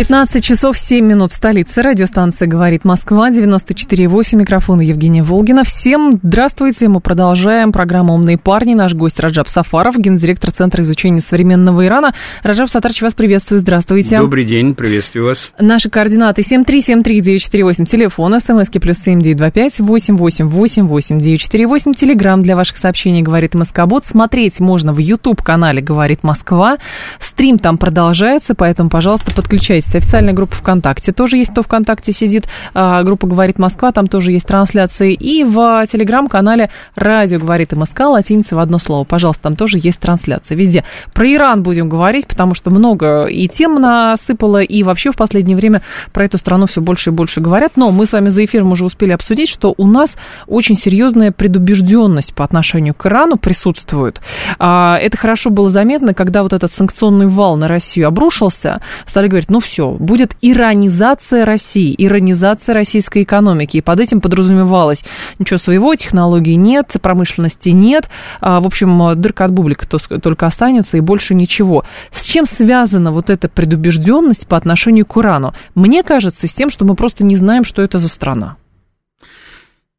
[0.00, 1.82] 15 часов 7 минут в столице.
[1.82, 4.34] Радиостанция «Говорит Москва», 94,8.
[4.34, 5.62] Микрофон Евгения Волгина.
[5.62, 6.88] Всем здравствуйте.
[6.88, 8.72] Мы продолжаем программу «Умные парни».
[8.72, 12.14] Наш гость Раджаб Сафаров, гендиректор Центра изучения современного Ирана.
[12.42, 13.60] Раджаб Сатарч, вас приветствую.
[13.60, 14.16] Здравствуйте.
[14.16, 15.52] Добрый день, приветствую вас.
[15.58, 24.06] Наши координаты 7373948, телефон, смски плюс 7925 8888948, телеграмм для ваших сообщений «Говорит Москобот».
[24.06, 26.78] Смотреть можно в YouTube-канале «Говорит Москва».
[27.18, 32.46] Стрим там продолжается, поэтому, пожалуйста, подключайтесь есть официальная группа ВКонтакте, тоже есть кто ВКонтакте сидит,
[32.74, 38.54] а, группа «Говорит Москва», там тоже есть трансляции, и в телеграм-канале «Радио говорит МСК», латиница
[38.54, 40.84] в одно слово, пожалуйста, там тоже есть трансляция, везде.
[41.12, 45.82] Про Иран будем говорить, потому что много и тем насыпало, и вообще в последнее время
[46.12, 48.84] про эту страну все больше и больше говорят, но мы с вами за эфиром уже
[48.84, 54.20] успели обсудить, что у нас очень серьезная предубежденность по отношению к Ирану присутствует.
[54.58, 59.50] А, это хорошо было заметно, когда вот этот санкционный вал на Россию обрушился, стали говорить,
[59.50, 63.76] ну все, все, будет иронизация России, иронизация российской экономики.
[63.76, 65.04] И под этим подразумевалось,
[65.38, 68.10] ничего своего, технологий нет, промышленности нет.
[68.40, 71.84] А, в общем, дырка от бублика только останется и больше ничего.
[72.10, 75.54] С чем связана вот эта предубежденность по отношению к Ирану?
[75.76, 78.56] Мне кажется, с тем, что мы просто не знаем, что это за страна.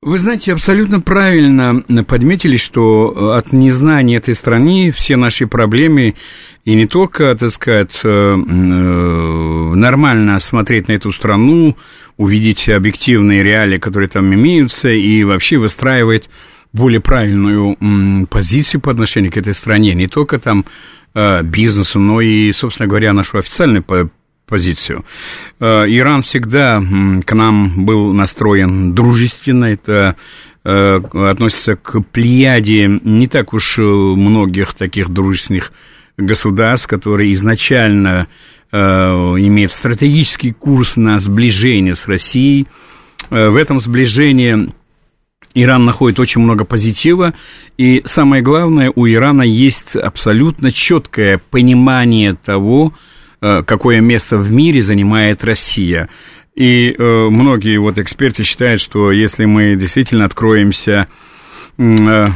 [0.03, 6.16] Вы знаете, абсолютно правильно подметили, что э, от незнания этой страны все наши проблемы,
[6.66, 11.77] и не только, так сказать, э, э, нормально смотреть на эту страну,
[12.17, 16.31] увидеть объективные реалии, которые там имеются, и вообще выстраивать
[16.73, 17.77] более правильную
[18.27, 20.66] позицию по отношению к этой стране, не только там
[21.44, 23.83] бизнесу, но и, собственно говоря, нашу официальную
[24.51, 25.06] позицию.
[25.62, 26.81] Э, Иран всегда
[27.25, 30.17] к нам был настроен дружественно, это
[30.66, 35.72] э, относится к плеяде не так уж э, многих таких дружественных
[36.17, 38.28] государств, которые изначально
[38.73, 42.68] имеют стратегический курс на сближение с Россией.
[43.29, 44.72] В этом сближении
[45.53, 47.33] Иран находит очень много позитива,
[47.78, 52.94] и самое главное, у Ирана есть абсолютно четкое понимание того,
[53.41, 56.09] какое место в мире занимает Россия.
[56.53, 61.07] И э, многие вот эксперты считают, что если мы действительно откроемся
[61.78, 62.28] э,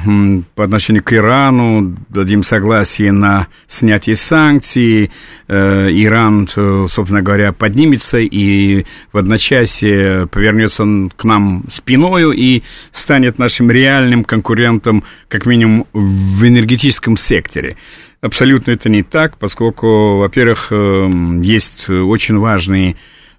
[0.56, 5.12] по отношению к Ирану, дадим согласие на снятие санкций,
[5.48, 12.64] Иран, собственно говоря, поднимется и в одночасье повернется к нам спиною и
[12.94, 17.76] станет нашим реальным конкурентом, как минимум, в энергетическом секторе.
[18.26, 22.96] Абсолютно это не так, поскольку, во-первых, эм, есть очень важные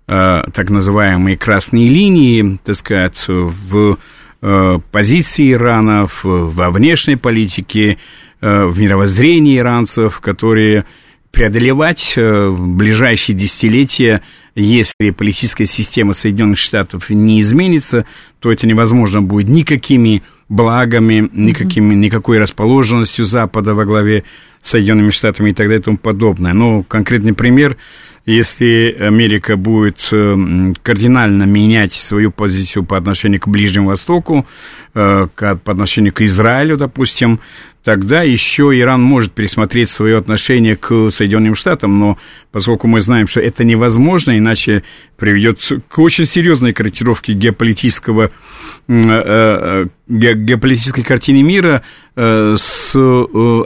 [0.07, 3.99] э, так называемые красные линии, так сказать, в
[4.43, 7.99] э, позиции Ирана, во внешней политике,
[8.41, 10.85] э, в мировоззрении иранцев, которые
[11.33, 14.23] преодолевать в ближайшие десятилетия,
[14.55, 18.07] если политическая система Соединенных Штатов не изменится,
[18.39, 24.25] то это невозможно будет никакими благами, никакими, никакой расположенностью Запада во главе
[24.63, 26.53] Соединенными Штатами и так далее и тому подобное.
[26.53, 27.77] Но конкретный пример,
[28.25, 34.47] если Америка будет э, кардинально менять свою позицию по отношению к Ближнему Востоку,
[34.95, 37.41] э, по отношению к Израилю, допустим,
[37.87, 42.19] тогда еще Иран может пересмотреть свое отношение к Соединенным Штатам, но
[42.51, 44.83] поскольку мы знаем, что это невозможно, иначе
[45.17, 48.33] приведет к очень серьезной корректировке геополитического,
[48.89, 51.83] э, геополитической картины мира
[52.17, 52.97] с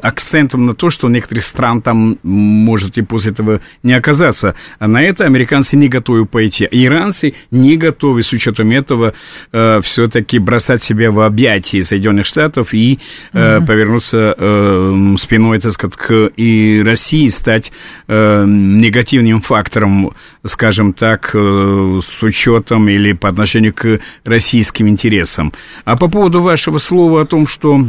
[0.03, 4.57] акцентом на то, что некоторых стран там может и после этого не оказаться.
[4.81, 6.67] А на это американцы не готовы пойти.
[6.69, 9.15] Иранцы не готовы с учетом этого
[9.53, 12.99] э, все-таки бросать себя в объятия Соединенных Штатов и
[13.33, 13.67] э, mm-hmm.
[14.11, 17.73] Повернуться э, спиной, так сказать, к и России, стать
[18.09, 20.13] э, негативным фактором,
[20.45, 25.53] скажем так, э, с учетом или по отношению к российским интересам.
[25.85, 27.85] А по поводу вашего слова о том, что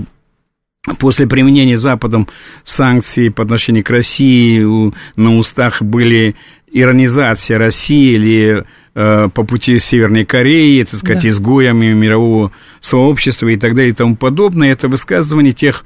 [0.98, 2.28] После применения Западом
[2.64, 4.64] санкций по отношению к России
[5.16, 6.36] на устах были
[6.72, 8.66] иронизация России или
[8.96, 11.30] э, по пути Северной Кореи, так сказать, да.
[11.30, 14.72] изгоями мирового сообщества и так далее и тому подобное.
[14.72, 15.86] Это высказывание тех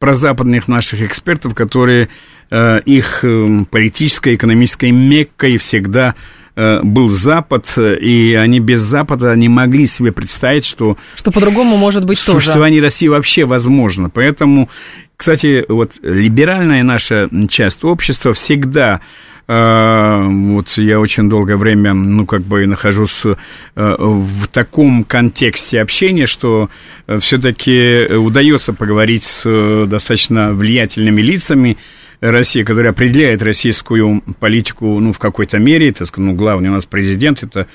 [0.00, 2.08] прозападных наших экспертов, которые
[2.50, 6.14] э, их э, политической, экономической меккой всегда
[6.56, 10.96] э, был Запад, и они без Запада не могли себе представить, что...
[11.14, 12.40] Что по-другому может быть тоже.
[12.40, 14.08] Существование России вообще возможно.
[14.08, 14.70] Поэтому,
[15.18, 19.02] кстати, вот либеральная наша часть общества всегда
[19.52, 23.34] вот я очень долгое время, ну, как бы нахожусь э,
[23.74, 26.70] в таком контексте общения, что
[27.08, 31.78] э, все-таки удается поговорить с э, достаточно влиятельными лицами,
[32.20, 37.42] России, которая определяет российскую политику, ну, в какой-то мере, это, ну, главный у нас президент,
[37.42, 37.66] это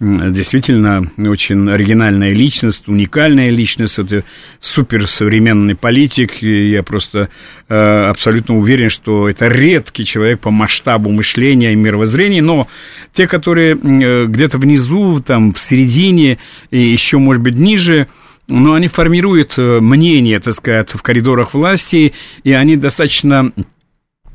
[0.00, 4.22] действительно очень оригинальная личность, уникальная личность, это
[4.60, 7.28] суперсовременный политик, и я просто
[7.68, 12.68] э, абсолютно уверен, что это редкий человек по масштабу мышления и мировоззрения, но
[13.12, 16.38] те, которые э, где-то внизу, там, в середине,
[16.70, 18.06] и еще, может быть, ниже,
[18.46, 22.14] но они формируют э, мнение, так сказать, в коридорах власти,
[22.44, 23.52] и они достаточно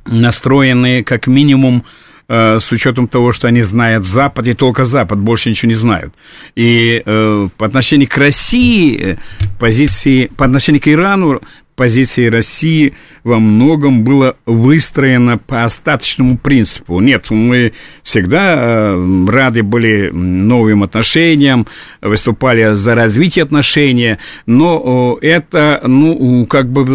[0.05, 1.83] настроены как минимум
[2.27, 6.13] э, с учетом того, что они знают Запад, и только Запад, больше ничего не знают.
[6.55, 9.17] И э, по отношению к России, э,
[9.59, 11.41] позиции, по отношению к Ирану,
[11.75, 12.93] позиции России
[13.23, 16.99] во многом было выстроено по остаточному принципу.
[16.99, 17.73] Нет, мы
[18.03, 21.67] всегда э, рады были новым отношениям,
[22.01, 26.85] выступали за развитие отношений, но это, ну, как бы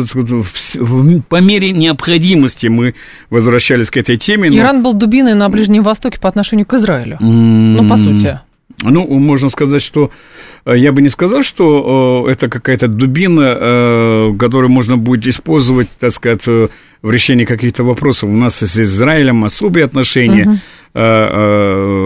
[1.28, 2.94] по мере необходимости мы
[3.30, 4.50] возвращались к этой теме.
[4.50, 4.56] Но...
[4.58, 7.16] Иран был дубиной на Ближнем Востоке по отношению к Израилю.
[7.20, 8.40] Ну, по сути.
[8.82, 10.10] Ну, можно сказать, что
[10.64, 15.88] э, я бы не сказал, что э, это какая-то дубина, э, которую можно будет использовать,
[15.98, 18.28] так сказать, в решении каких-то вопросов.
[18.28, 20.42] У нас с Израилем особые отношения.
[20.44, 20.58] Угу.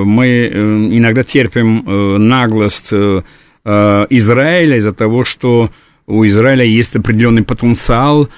[0.04, 0.48] Мы
[0.92, 2.92] иногда терпим наглость
[3.64, 5.70] Израиля из-за того, что
[6.06, 8.28] у Израиля есть определенный потенциал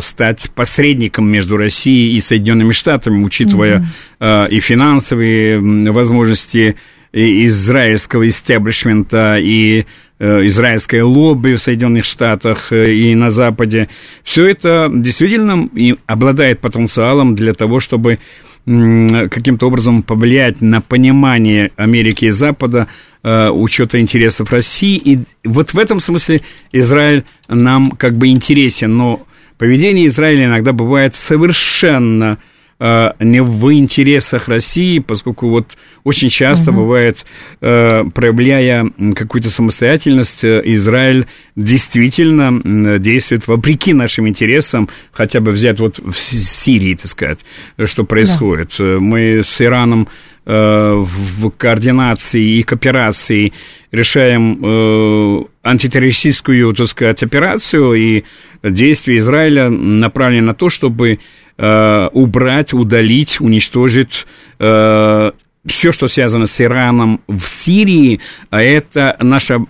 [0.00, 3.86] стать посредником между Россией и Соединенными Штатами, учитывая
[4.20, 6.76] mm и финансовые возможности
[7.14, 9.86] израильского истеблишмента и
[10.18, 13.88] э, израильское лобби в Соединенных Штатах э, и на Западе,
[14.24, 15.68] все это действительно
[16.06, 18.18] обладает потенциалом для того, чтобы
[18.66, 22.88] каким-то образом повлиять на понимание Америки и Запада,
[23.22, 24.96] э, учета интересов России.
[24.96, 26.40] И вот в этом смысле
[26.72, 29.26] Израиль нам как бы интересен, но
[29.58, 32.38] поведение Израиля иногда бывает совершенно
[32.80, 36.80] не в интересах России, поскольку вот очень часто угу.
[36.80, 37.24] бывает,
[37.60, 41.26] э, проявляя какую-то самостоятельность, э, Израиль
[41.56, 47.38] действительно действует вопреки нашим интересам, хотя бы взять вот в Сирии, так сказать,
[47.84, 48.74] что происходит.
[48.78, 48.98] Да.
[48.98, 50.08] Мы с Ираном
[50.46, 53.54] в координации и кооперации
[53.92, 58.24] решаем антитеррористическую, так сказать, операцию, и
[58.62, 61.18] действия Израиля направлены на то, чтобы
[61.58, 64.26] э, убрать, удалить, уничтожить
[64.58, 65.30] э,
[65.66, 68.20] все, что связано с Ираном в Сирии,
[68.50, 69.64] а это наша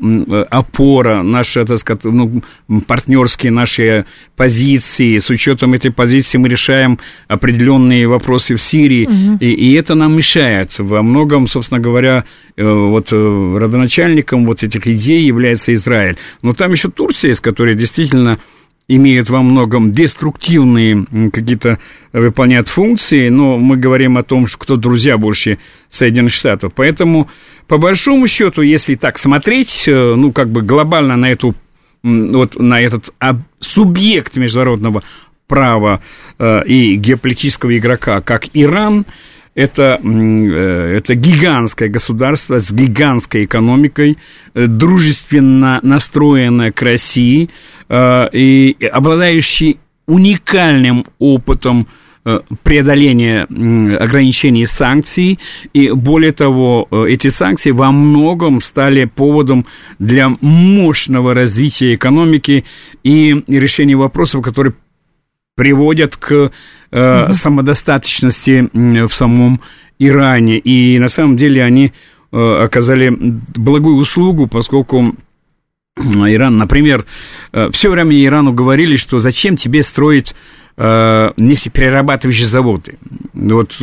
[0.51, 2.43] опора, наши, так сказать, ну,
[2.87, 4.05] партнерские наши
[4.37, 5.19] позиции.
[5.19, 6.99] С учетом этой позиции мы решаем
[7.29, 9.39] определенные вопросы в Сирии, угу.
[9.41, 10.79] и, и это нам мешает.
[10.79, 12.25] Во многом, собственно говоря,
[12.57, 16.17] э, вот э, родоначальником вот этих идей является Израиль.
[16.43, 18.41] Но там еще Турция есть, которая действительно
[18.87, 21.79] имеют во многом деструктивные какие-то
[22.13, 25.59] выполняют функции, но мы говорим о том, что кто друзья больше
[25.89, 26.73] Соединенных Штатов.
[26.75, 27.29] Поэтому,
[27.67, 31.55] по большому счету, если так смотреть, э, ну, как бы глобально на эту
[32.03, 33.15] вот на этот
[33.61, 35.03] субъект международного
[35.47, 36.03] права
[36.39, 39.07] э, и геополитического игрока, как Иран,
[39.55, 44.19] это, э, это гигантское государство с гигантской экономикой,
[44.55, 47.51] э, дружественно настроенное к России
[47.89, 51.87] э, и обладающий уникальным опытом
[52.63, 55.39] преодоления ограничений санкций,
[55.75, 59.67] и более того, эти санкции во многом стали поводом
[59.99, 62.65] для мощного развития экономики
[63.03, 64.73] и решения вопросов, которые
[65.57, 66.51] приводят к
[66.91, 69.61] э, самодостаточности в самом
[69.99, 70.59] Иране.
[70.59, 71.93] И на самом деле они
[72.33, 75.15] э, оказали благую услугу, поскольку
[75.97, 77.07] Иран, например,
[77.53, 80.35] э, все время Ирану говорили, что зачем тебе строить
[80.77, 82.99] э, нефтеперерабатывающие заводы.
[83.33, 83.81] Вот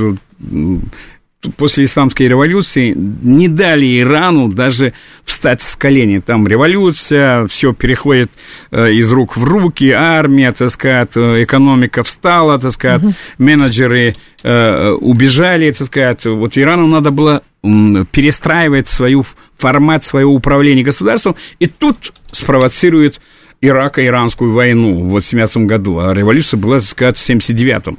[1.58, 4.94] после исламской революции не дали Ирану даже
[5.24, 6.20] встать с колени.
[6.20, 8.32] Там революция, все переходит
[8.72, 13.14] э, из рук в руки, армия, так сказать, э, экономика встала, так сказать, угу.
[13.40, 16.26] менеджеры э, убежали, так сказать.
[16.26, 19.24] Вот Ирану надо было перестраивать свою
[19.58, 23.22] формат своего управления государством, и тут спровоцирует
[23.62, 27.98] Ирако-иранскую войну в 17 году, а революция была, так сказать, в 79-м.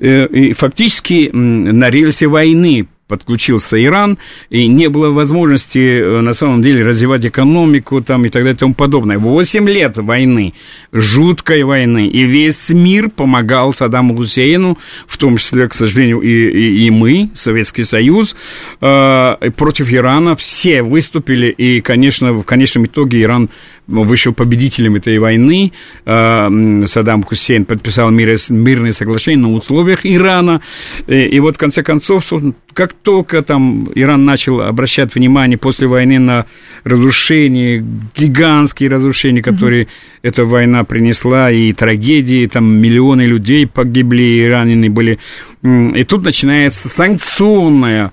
[0.00, 4.18] Э, и фактически на рельсе войны подключился Иран,
[4.50, 8.58] и не было возможности э, на самом деле развивать экономику там и так далее и
[8.58, 9.18] тому подобное.
[9.18, 10.54] Восемь лет войны,
[10.92, 16.86] жуткой войны, и весь мир помогал Саддаму Хусейну, в том числе, к сожалению, и, и,
[16.86, 18.34] и мы, Советский Союз,
[18.80, 20.34] э, против Ирана.
[20.34, 23.50] Все выступили, и, конечно, в конечном итоге Иран
[23.86, 25.72] вышел победителем этой войны.
[26.04, 26.48] Э,
[26.86, 30.60] Саддам Хусейн подписал мирное соглашение на условиях Ирана.
[31.06, 32.30] И, и вот, в конце концов,
[32.72, 36.46] как только там Иран начал обращать внимание после войны на
[36.84, 37.84] разрушения,
[38.16, 39.88] гигантские разрушения, которые mm-hmm.
[40.22, 45.18] эта война принесла, и трагедии, там миллионы людей погибли, и ранены были.
[45.62, 48.12] И тут начинается санкционная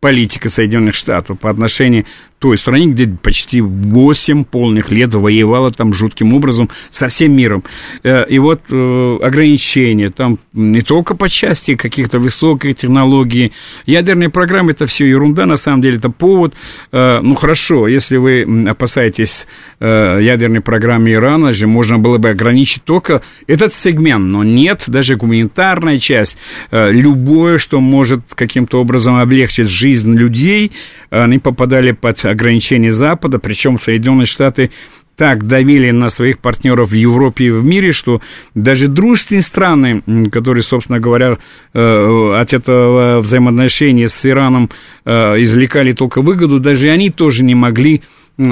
[0.00, 2.04] политика Соединенных Штатов по отношению
[2.38, 7.64] той стране, где почти 8 полных лет воевала там жутким образом со всем миром.
[8.04, 13.52] Э, и вот э, ограничения там не только по части каких-то высоких технологий.
[13.86, 16.54] Ядерные программы– это все ерунда, на самом деле, это повод.
[16.92, 19.46] Э, ну, хорошо, если вы опасаетесь
[19.80, 25.98] ядерной программы Ирана, же можно было бы ограничить только этот сегмент, но нет, даже гуманитарная
[25.98, 26.36] часть,
[26.72, 30.72] любое, что может каким-то образом облегчить жизнь людей,
[31.10, 34.70] они попадали под ограничений Запада, причем Соединенные Штаты
[35.16, 38.20] так давили на своих партнеров в Европе и в мире, что
[38.54, 41.38] даже дружественные страны, которые, собственно говоря,
[41.74, 44.70] э, от этого взаимоотношения с Ираном
[45.04, 45.10] э,
[45.42, 48.02] извлекали только выгоду, даже они тоже не могли,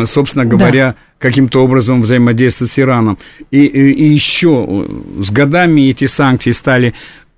[0.04, 3.18] собственно говоря, да каким-то образом взаимодействовать с Ираном.
[3.50, 4.86] И, и, и еще
[5.18, 6.92] с годами эти санкции стали э,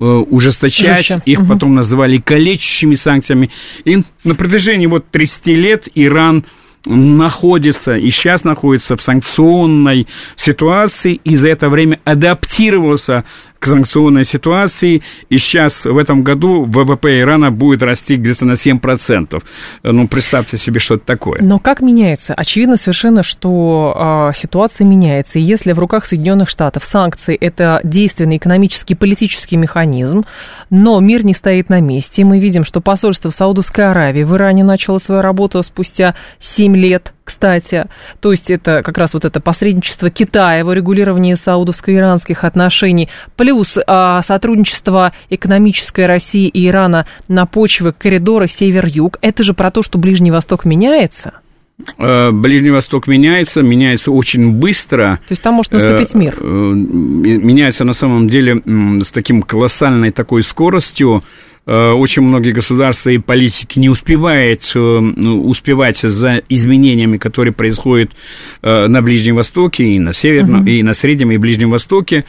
[0.05, 1.23] ужесточать, Жестче.
[1.25, 1.49] их угу.
[1.49, 3.51] потом называли калечащими санкциями.
[3.85, 6.45] И на протяжении вот 30 лет Иран
[6.87, 13.25] находится и сейчас находится в санкционной ситуации и за это время адаптировался
[13.59, 19.43] к санкционной ситуации, и сейчас в этом году ВВП Ирана будет расти где-то на 7%.
[19.83, 21.43] Ну, представьте себе, что это такое.
[21.43, 22.35] Но как меняется?
[22.35, 25.39] Очевидно совершенно, что э, ситуация меняется.
[25.39, 30.25] И если в руках Соединенных Штатов санкции– это действенный экономический политический механизм,
[30.71, 34.65] но мир не стоит на месте, мы видим, что посольство в Саудовской Аравии в Иране
[34.65, 37.87] начало свою работу спустя 7 лет– кстати.
[38.21, 44.23] То есть это как раз вот это посредничество Китая в регулировании саудовско-иранских отношений, плюс а,
[44.23, 49.19] сотрудничество экономической России и Ирана на почве коридора север-юг.
[49.21, 51.35] Это же про то, что Ближний Восток меняется.
[51.99, 55.21] Э, Ближний Восток меняется, меняется очень быстро.
[55.29, 56.35] То есть там может наступить мир?
[56.41, 58.63] Э, э, меняется на самом деле
[59.05, 65.47] с таким колоссальной такой скоростью, Э, очень многие государства и политики не успевают э, ну,
[65.47, 68.11] успевать за изменениями, которые происходят
[68.63, 70.69] э, на Ближнем Востоке и на Северном, угу.
[70.71, 72.25] и на Среднем и Ближнем Востоке.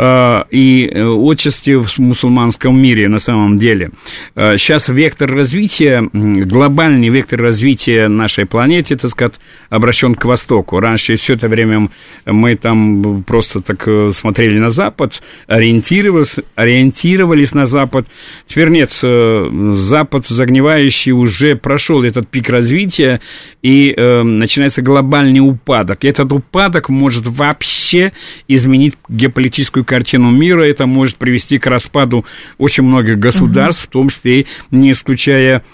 [0.00, 3.90] А, и э, отчасти в мусульманском мире на самом деле.
[4.36, 9.34] Сейчас а, вектор развития, глобальный вектор развития нашей планеты, так сказать,
[9.70, 10.78] обращен к Востоку.
[10.78, 11.90] Раньше все это время
[12.24, 18.06] мы там просто так э, смотрели на Запад, ориентировались, ориентировались на Запад.
[18.46, 23.20] Теперь нет, э, Запад загнивающий уже прошел этот пик развития,
[23.62, 26.04] и э, начинается глобальный упадок.
[26.04, 28.12] И этот упадок может вообще
[28.46, 32.24] изменить геополитическую картину мира, это может привести к распаду
[32.58, 33.88] очень многих государств, угу.
[33.88, 35.64] в том числе не исключая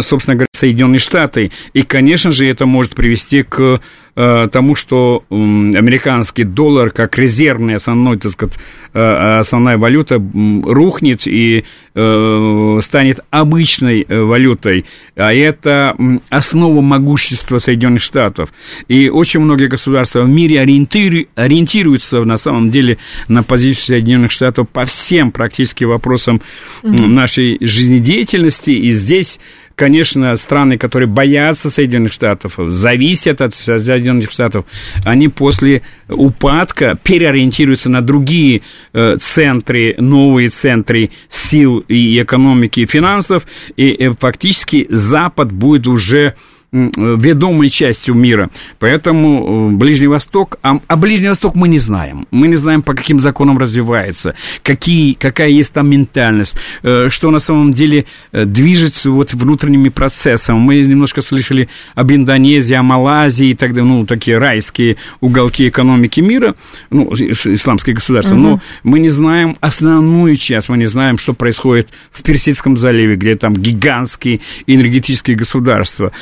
[0.00, 1.50] собственно говоря, Соединенные Штаты.
[1.72, 3.80] И, конечно же, это может привести к
[4.14, 8.58] э, тому, что американский доллар как резервная основной, так сказать,
[8.94, 9.00] э,
[9.40, 11.64] основная валюта рухнет и
[11.96, 14.84] э, станет обычной валютой.
[15.16, 15.96] А это
[16.30, 18.52] основа могущества Соединенных Штатов.
[18.86, 24.68] И очень многие государства в мире ориентиру, ориентируются на самом деле на позицию Соединенных Штатов
[24.68, 26.40] по всем практически вопросам
[26.84, 28.70] нашей жизнедеятельности.
[28.70, 29.40] И здесь
[29.74, 34.64] конечно, страны, которые боятся Соединенных Штатов, зависят от Соединенных Штатов,
[35.04, 38.62] они после упадка переориентируются на другие
[38.92, 43.44] э, центры, новые центры сил и экономики и финансов,
[43.76, 46.34] и э, фактически Запад будет уже
[46.72, 48.48] ведомой частью мира.
[48.78, 52.26] Поэтому э, Ближний Восток, а, а Ближний Восток мы не знаем.
[52.30, 57.40] Мы не знаем, по каким законам развивается, какие, какая есть там ментальность, э, что на
[57.40, 60.56] самом деле э, движется вот внутренними процессами.
[60.58, 66.20] Мы немножко слышали об Индонезии, о Малайзии и так далее, ну, такие райские уголки экономики
[66.20, 66.54] мира,
[66.88, 68.42] ну, исламские государства, угу.
[68.42, 73.36] но мы не знаем основную часть, мы не знаем, что происходит в Персидском заливе, где
[73.36, 76.12] там гигантские энергетические государства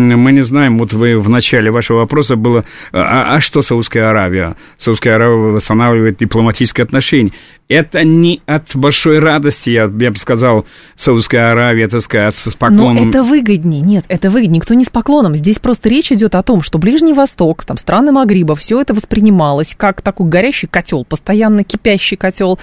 [0.00, 4.56] мы не знаем, вот вы в начале вашего вопроса было, а, а что Саудская Аравия?
[4.76, 7.32] Саудская Аравия восстанавливает дипломатические отношения.
[7.70, 12.96] Это не от большой радости, я, я бы сказал, Саудская Аравия, так сказать, с поклоном.
[12.96, 15.36] Но это выгоднее, нет, это выгоднее, никто не с поклоном.
[15.36, 19.76] Здесь просто речь идет о том, что Ближний Восток, там, страны Магриба, все это воспринималось
[19.78, 22.58] как такой горящий котел, постоянно кипящий котел,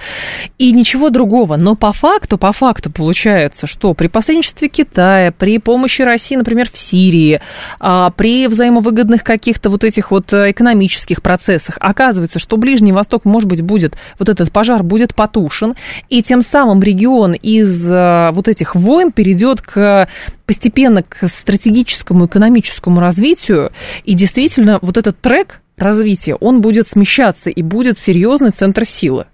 [0.58, 1.56] и ничего другого.
[1.56, 6.76] Но по факту, по факту получается, что при посредничестве Китая, при помощи России, например, в
[6.76, 7.40] Сирии,
[7.80, 13.48] а, при взаимовыгодных каких-то вот этих вот э, экономических процессах, оказывается, что Ближний Восток, может
[13.48, 15.74] быть, будет, вот этот пожар будет будет потушен,
[16.08, 20.08] и тем самым регион из э, вот этих войн перейдет к
[20.44, 23.70] постепенно к стратегическому экономическому развитию,
[24.04, 29.26] и действительно вот этот трек развития, он будет смещаться, и будет серьезный центр силы.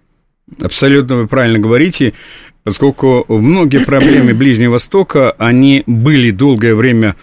[0.61, 2.13] Абсолютно вы правильно говорите,
[2.63, 7.17] поскольку многие проблемы Ближнего Востока, они были долгое время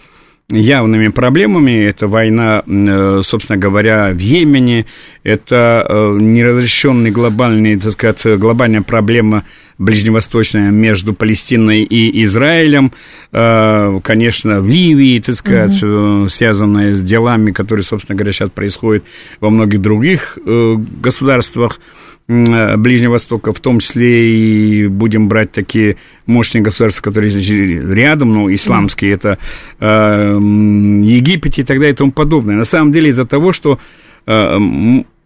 [0.50, 1.84] явными проблемами.
[1.84, 4.86] Это война, э, собственно говоря, в Йемене,
[5.22, 9.44] это э, неразрешенная глобальная, так сказать, глобальная проблема
[9.78, 12.92] ближневосточная между Палестиной и Израилем,
[13.32, 16.28] э, конечно, в Ливии, так сказать, угу.
[16.28, 19.04] связанная с делами, которые, собственно говоря, сейчас происходят
[19.40, 21.80] во многих других государствах.
[22.28, 28.32] Э, Ближнего Востока, в том числе и будем брать такие мощные государства, которые здесь рядом,
[28.32, 29.38] ну, исламские, это
[29.80, 32.56] э, Египет и так далее и тому подобное.
[32.56, 33.80] На самом деле из-за того, что
[34.26, 34.58] э,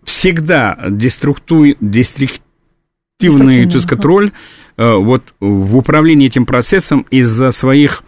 [0.05, 1.67] всегда деструкту...
[1.81, 4.33] деструктивный, так сказать, роль
[4.79, 8.05] э, вот в управлении этим процессом из-за своих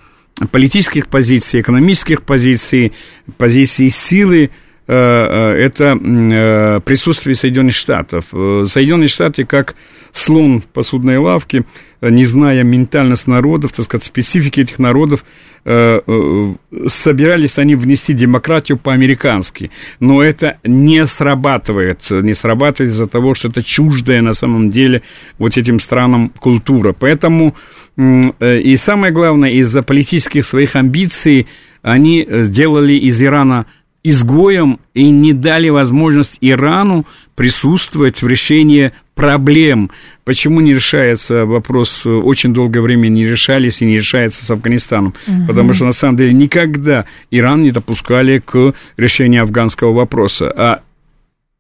[0.51, 2.93] политических позиций, экономических позиций,
[3.37, 4.51] позиций силы,
[4.93, 8.25] это э, присутствие Соединенных Штатов.
[8.31, 9.75] Соединенные Штаты как
[10.13, 11.65] слон в посудной лавке,
[12.01, 15.25] не зная ментальность народов, так сказать, специфики этих народов,
[15.65, 19.71] собирались они внести демократию по-американски.
[20.01, 25.03] Но это не срабатывает, не срабатывает из-за того, что это чуждая на самом деле
[25.39, 26.95] вот этим странам культура.
[26.99, 27.55] Поэтому,
[27.99, 31.47] и самое главное, из-за политических своих амбиций
[31.83, 33.67] они сделали из Ирана
[34.05, 39.91] изгоем и не дали возможность Ирану присутствовать в решении проблем.
[40.25, 45.15] Почему не решается вопрос, очень долгое время не решались и не решается с Афганистаном?
[45.27, 45.47] Угу.
[45.49, 50.53] Потому что, на самом деле, никогда Иран не допускали к решению афганского вопроса.
[50.57, 50.81] А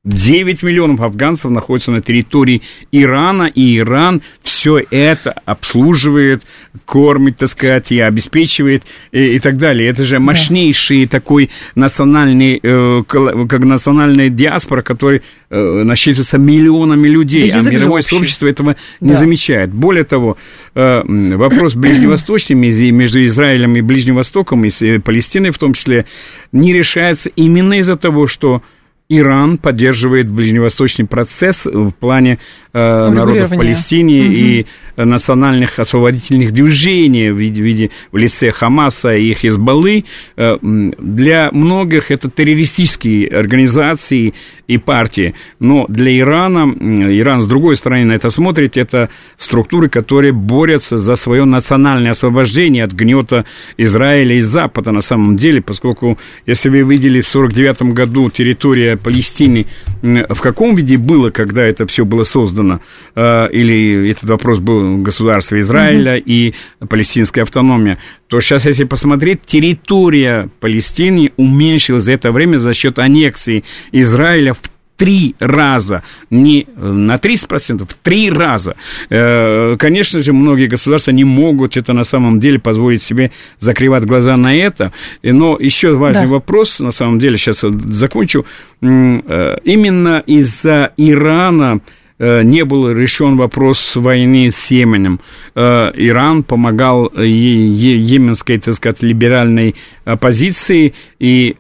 [0.09, 6.42] 9 миллионов афганцев находятся на территории Ирана, и Иран все это обслуживает,
[6.87, 9.88] кормит, так сказать, и обеспечивает, и, и так далее.
[9.88, 11.11] Это же мощнейший да.
[11.11, 18.47] такой национальный, э, как национальная диаспора, который э, насчитывается миллионами людей, да, а мировое сообщество
[18.47, 19.09] этого да.
[19.09, 19.73] не замечает.
[19.75, 20.38] Более того,
[20.75, 21.03] э,
[21.37, 26.07] вопрос ближневосточный между Израилем и Ближним Востоком, и э, Палестиной в том числе,
[26.51, 28.62] не решается именно из-за того, что
[29.11, 32.38] Иран поддерживает ближневосточный процесс в плане
[32.75, 34.33] э, народов в Палестине угу.
[34.33, 34.66] и
[34.97, 40.05] национальных освободительных движений в виде, в, виде, в лице Хамаса и Хизбаллы.
[40.37, 44.35] Э, для многих это террористические организации
[44.66, 50.33] и партии, но для Ирана, Иран с другой стороны на это смотрит, это структуры, которые
[50.33, 53.47] борются за свое национальное освобождение от гнета
[53.79, 59.67] Израиля и Запада на самом деле, поскольку, если вы видели в 49 году территория Палестины,
[60.03, 62.81] в каком виде было, когда это все было создано,
[63.15, 66.25] э, или этот вопрос был государства Израиля mm-hmm.
[66.25, 66.55] и
[66.89, 73.65] палестинская автономия, то сейчас, если посмотреть, территория Палестины уменьшилась за это время за счет аннексии
[73.93, 74.61] Израиля в
[74.99, 78.77] три раза, не на 30%, в три раза.
[79.09, 84.37] Э, конечно же, многие государства не могут это на самом деле позволить себе закрывать глаза
[84.37, 84.93] на это.
[85.23, 86.33] Но еще важный да.
[86.33, 88.45] вопрос, на самом деле, сейчас закончу.
[88.83, 91.81] Э, именно из-за Ирана
[92.19, 95.21] Э, не был решен вопрос войны с Йеменом.
[95.55, 101.57] Э, Иран помогал йеменской, так сказать, либеральной оппозиции, и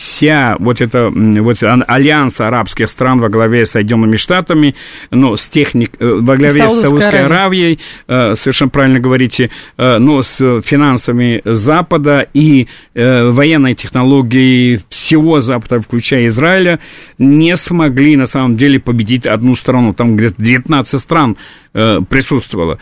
[0.00, 4.74] вся вот эта вот альянс арабских стран во главе с Соединенными Штатами,
[5.10, 10.22] но с техник, э, во главе с Саудовской Аравией, э, совершенно правильно говорите, э, но
[10.22, 16.80] с финансами Запада и военной технологией всего Запада, включая Израиля,
[17.18, 19.92] не смогли на самом деле победить одну страну.
[19.92, 21.36] Там где-то 19 стран
[21.72, 22.78] присутствовало.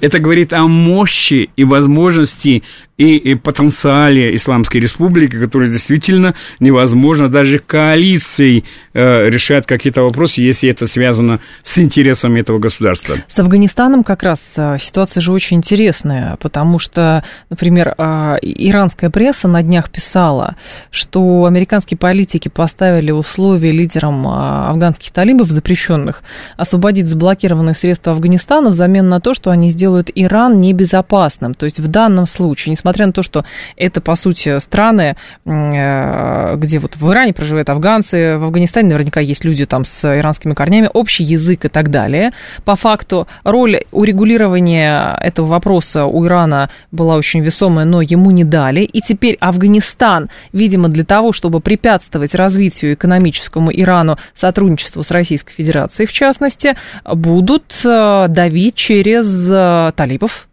[0.00, 2.62] это говорит о мощи и возможности
[2.96, 10.70] и, и потенциале Исламской Республики, который действительно невозможно даже коалицией э, решать какие-то вопросы, если
[10.70, 13.16] это связано с интересами этого государства.
[13.28, 19.48] С Афганистаном как раз э, ситуация же очень интересная, потому что, например, э, иранская пресса
[19.48, 20.56] на днях писала,
[20.90, 26.22] что американские политики поставили условия лидерам э, афганских талибов запрещенных
[26.56, 31.54] освободить заблокированные средства Афганистана взамен на то, что они сделают Иран небезопасным.
[31.54, 35.16] То есть в данном случае, несмотря на то, что это, по сути, страны,
[35.46, 40.52] э, где вот в Иране проживают афганцы, в Афганистане наверняка есть люди там с иранскими
[40.52, 42.32] корнями, общий язык и так далее.
[42.66, 48.80] По факту роль урегулирования этого вопроса у Ирана была очень весомая, но ему не дали.
[48.80, 56.06] И теперь Афганистан, видимо, для того, чтобы препятствовать развитию экономическому Ирану, сотрудничеству с Российской Федерацией,
[56.06, 60.48] в частности, будут э, давить через э, талибов,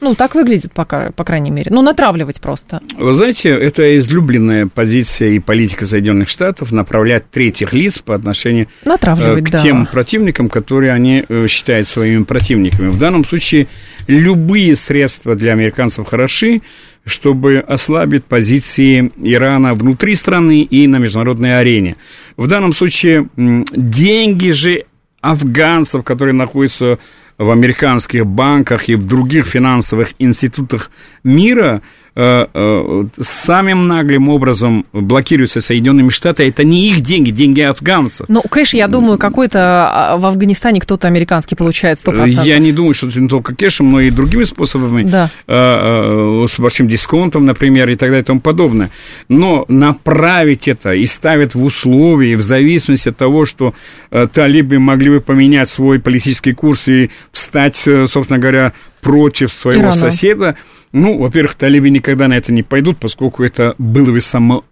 [0.00, 1.72] ну, так выглядит, пока, по крайней мере.
[1.74, 2.80] Ну, натравливать просто.
[2.96, 9.44] Вы знаете, это излюбленная позиция и политика Соединенных Штатов направлять третьих лиц по отношению натравливать,
[9.44, 9.62] к да.
[9.62, 12.88] тем противникам, которые они э, считают своими противниками.
[12.88, 13.66] В данном случае
[14.06, 16.62] любые средства для американцев хороши,
[17.04, 21.96] чтобы ослабить позиции Ирана внутри страны и на международной арене.
[22.36, 24.84] В данном случае деньги же
[25.20, 26.98] афганцев, которые находятся
[27.38, 30.90] в американских банках и в других финансовых институтах
[31.22, 31.82] мира–
[32.20, 38.26] Э, э, самым наглым образом блокируются Соединенными Штатами, это не их деньги, деньги афганцев.
[38.28, 42.44] Ну, кэш, я думаю, какой-то а, в Афганистане кто-то американский получает 100%.
[42.44, 45.30] Я не думаю, что это не только кэшем, но и другими способами, да.
[45.46, 48.90] Э, с большим дисконтом, например, и так далее и тому подобное.
[49.28, 53.74] Но направить это и ставить в условия, в зависимости от того, что
[54.10, 59.96] талибы могли бы поменять свой политический курс и встать, собственно говоря, против своего Ирана.
[59.96, 60.56] соседа,
[60.92, 64.64] ну, во-первых, талибы никогда на это не пойдут, поскольку это было бы само,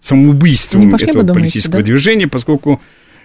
[0.00, 1.84] самоубийством этого думаете, политического да?
[1.84, 2.80] движения, поскольку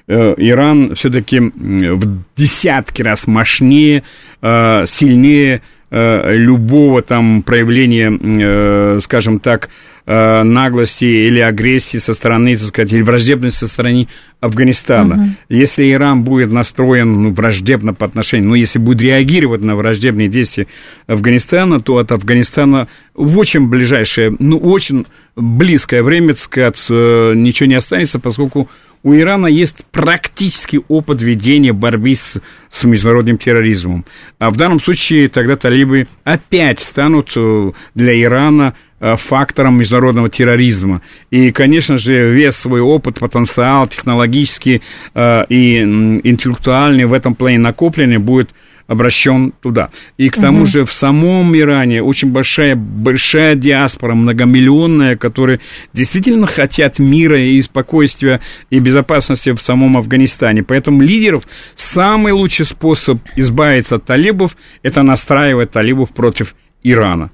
[0.07, 4.03] э, Иран все-таки в десятки раз мощнее,
[4.41, 5.59] э, сильнее э,
[5.91, 9.69] любого там проявления, э, скажем так,
[10.05, 14.07] э, наглости или агрессии со стороны, так сказать, или враждебности со стороны
[14.39, 15.15] Афганистана.
[15.15, 15.29] Угу.
[15.49, 20.67] Если Иран будет настроен ну, враждебно по отношению, ну, если будет реагировать на враждебные действия
[21.07, 27.67] Афганистана, то от Афганистана в очень ближайшее, ну, очень близкое время, так сказать, э, ничего
[27.67, 28.69] не останется, поскольку
[29.03, 32.35] у Ирана есть практический опыт ведения борьбы с,
[32.69, 34.05] с международным терроризмом.
[34.39, 41.01] А в данном случае тогда талибы опять станут э, для Ирана Э, фактором международного терроризма.
[41.31, 44.83] И, конечно же, весь свой опыт, потенциал технологический
[45.15, 48.51] э, и интеллектуальный в этом плане накопленный будет
[48.91, 49.89] обращен туда.
[50.17, 50.65] И к тому угу.
[50.65, 55.61] же в самом Иране очень большая, большая диаспора, многомиллионная, которые
[55.93, 60.63] действительно хотят мира и спокойствия и безопасности в самом Афганистане.
[60.63, 67.31] Поэтому лидеров самый лучший способ избавиться от талибов– это настраивать талибов против Ирана.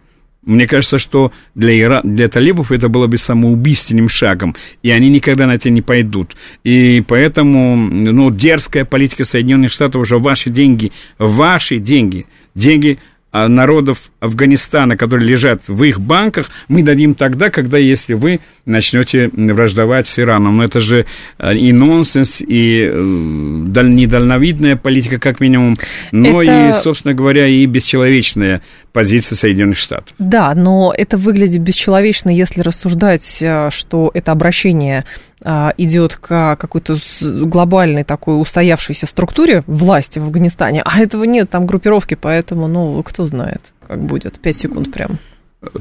[0.48, 2.02] Мне кажется, что для, Ира...
[2.04, 6.36] для талибов это было бы самоубийственным шагом, и они никогда на это не пойдут.
[6.64, 12.98] И поэтому, ну, дерзкая политика Соединенных Штатов уже ваши деньги, ваши деньги, деньги
[13.30, 19.30] а, народов Афганистана, которые лежат в их банках, мы дадим тогда, когда, если вы начнете
[19.34, 20.58] враждовать с Ираном.
[20.58, 21.06] Но это же
[21.38, 25.76] а, и нонсенс, и э, недальновидная политика, как минимум,
[26.14, 26.70] но это...
[26.70, 28.62] и, собственно говоря, и бесчеловечная
[28.93, 30.13] позиция Соединенных Штатов.
[30.17, 35.06] Да, но это выглядит бесчеловечно, если рассуждать, э, что это обращение
[35.43, 41.67] а, идет к какой-то глобальной такой устоявшейся структуре власти в Афганистане, а этого нет, там
[41.67, 44.39] группировки, поэтому, ну, кто знает, как будет.
[44.39, 45.19] Пять секунд прям.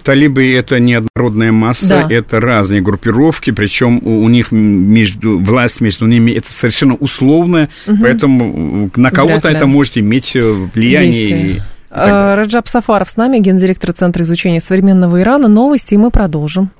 [0.02, 2.14] Талибы это неоднородная масса, да.
[2.14, 7.98] это разные группировки, причем у, у них между, власть между ними это совершенно условная, угу.
[8.02, 11.60] поэтому на кого-то это может иметь э, влияние.
[11.60, 15.48] А, Раджаб Сафаров с нами, гендиректор Центра изучения современного Ирана.
[15.48, 16.70] Новости, и мы продолжим.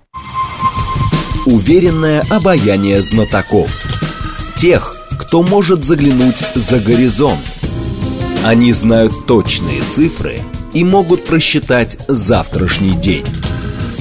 [1.47, 3.71] Уверенное обаяние знатоков.
[4.57, 7.40] Тех, кто может заглянуть за горизонт.
[8.45, 10.40] Они знают точные цифры
[10.73, 13.27] и могут просчитать завтрашний день.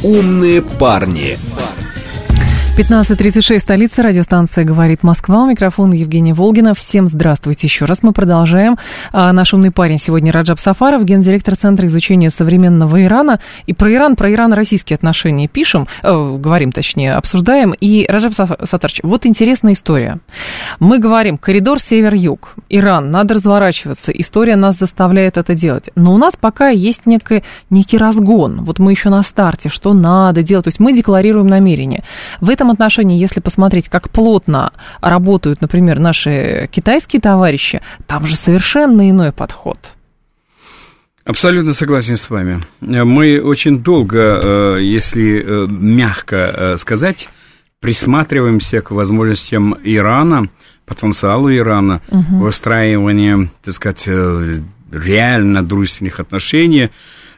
[0.04, 1.38] Умные парни.
[2.78, 5.44] 15.36, столица, радиостанция «Говорит Москва».
[5.44, 6.76] У микрофона Евгения Волгина.
[6.76, 8.04] Всем здравствуйте еще раз.
[8.04, 8.78] Мы продолжаем.
[9.14, 13.40] А, наш умный парень сегодня Раджаб Сафаров, гендиректор Центра изучения современного Ирана.
[13.66, 17.72] И про Иран, про Иран-российские отношения пишем, э, говорим точнее, обсуждаем.
[17.80, 20.20] И, Раджаб Сатарч, вот интересная история.
[20.82, 25.92] Мы говорим, коридор север-юг, Иран, надо разворачиваться, история нас заставляет это делать.
[25.96, 28.66] Но у нас пока есть некий, некий разгон.
[28.66, 30.66] Вот мы еще на старте, что надо делать.
[30.66, 32.04] То есть мы декларируем намерение.
[32.42, 38.36] В этом этом отношении, если посмотреть, как плотно работают, например, наши китайские товарищи, там же
[38.36, 39.78] совершенно иной подход.
[41.24, 42.62] Абсолютно согласен с вами.
[42.82, 47.30] Мы очень долго, э, если э, мягко э, сказать,
[47.80, 50.50] присматриваемся к возможностям Ирана,
[50.86, 52.46] потенциалу Ирана, угу.
[52.46, 54.08] выстраивания, так сказать,
[54.92, 56.92] реально дружественных отношений,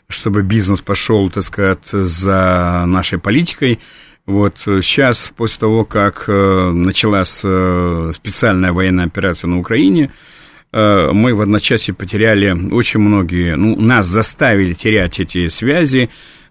[0.09, 3.79] чтобы бизнес пошел, так сказать, за нашей политикой.
[4.27, 10.11] Вот сейчас, после того, как э, началась э, специальная военная операция на Украине,
[10.73, 16.09] э, мы в одночасье потеряли очень многие, ну, нас заставили терять эти связи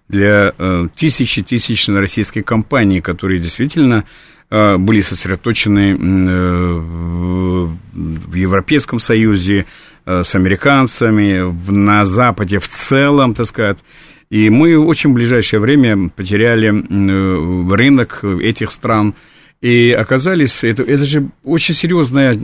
[0.09, 0.53] для
[0.95, 4.05] тысячи тысяч российских компаний, которые действительно
[4.49, 5.97] были сосредоточены
[7.93, 9.65] в Европейском Союзе,
[10.05, 13.79] с американцами, на Западе в целом, так сказать.
[14.29, 19.15] И мы очень ближайшее время потеряли э, рынок этих стран.
[19.61, 22.37] И оказались, это, это же очень серьезная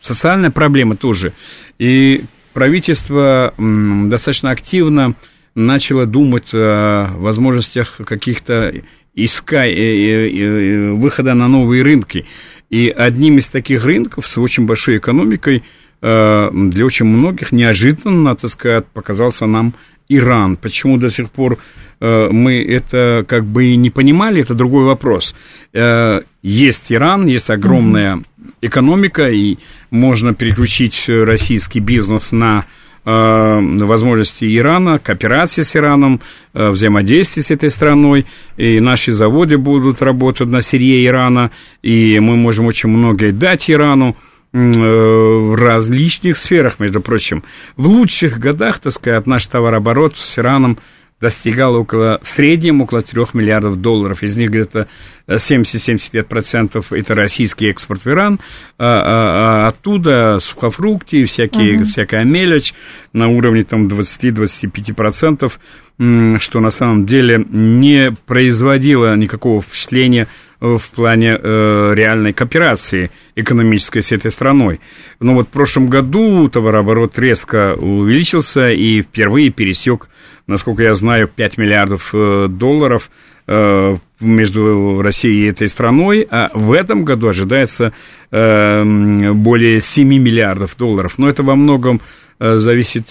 [0.00, 1.32] социальная проблема тоже.
[1.78, 5.14] И правительство достаточно активно
[5.54, 8.72] начало думать о возможностях каких-то
[9.14, 12.26] иска, э, э, выхода на новые рынки.
[12.68, 15.62] И одним из таких рынков с очень большой экономикой
[16.02, 19.72] для очень многих неожиданно, так сказать, показался нам
[20.08, 20.56] Иран.
[20.56, 21.58] Почему до сих пор
[22.00, 25.34] э, мы это как бы и не понимали, это другой вопрос.
[25.72, 28.22] Э, есть Иран, есть огромная
[28.60, 29.58] экономика, и
[29.90, 32.64] можно переключить российский бизнес на
[33.04, 36.20] э, возможности Ирана, кооперации с Ираном,
[36.52, 41.50] э, взаимодействие с этой страной, и наши заводы будут работать на сырье Ирана,
[41.82, 44.16] и мы можем очень многое дать Ирану.
[44.54, 47.42] Э, в различных сферах, между прочим.
[47.76, 50.78] В лучших годах, так сказать, наш товарооборот с Ираном
[51.20, 54.22] достигал около, в среднем около 3 миллиардов долларов.
[54.22, 54.86] Из них где-то
[55.26, 58.38] 70-75% это российский экспорт в Иран.
[58.78, 61.84] А, а, а оттуда сухофрукты, всякие, uh-huh.
[61.86, 62.74] всякая мелочь
[63.12, 70.28] на уровне там 20-25%, что на самом деле не производило никакого впечатления
[70.60, 74.80] в плане э, реальной кооперации экономической с этой страной.
[75.20, 80.08] Но вот в прошлом году товарооборот резко увеличился и впервые пересек,
[80.46, 83.10] насколько я знаю, 5 миллиардов э, долларов
[83.46, 87.92] э, между Россией и этой страной, а в этом году ожидается
[88.30, 91.18] э, более 7 миллиардов долларов.
[91.18, 92.00] Но это во многом
[92.40, 93.10] зависит,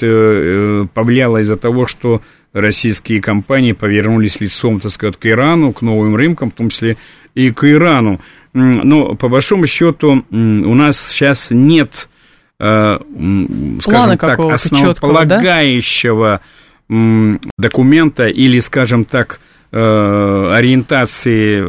[0.93, 6.51] повлияло из-за того, что российские компании повернулись лицом, так сказать, к Ирану, к новым рынкам,
[6.51, 6.97] в том числе
[7.35, 8.19] и к Ирану.
[8.53, 12.09] Но, по большому счету, у нас сейчас нет,
[12.59, 12.99] э,
[13.81, 16.41] скажем так, основополагающего
[16.89, 17.39] да?
[17.57, 19.39] документа или, скажем так,
[19.71, 21.65] э, ориентации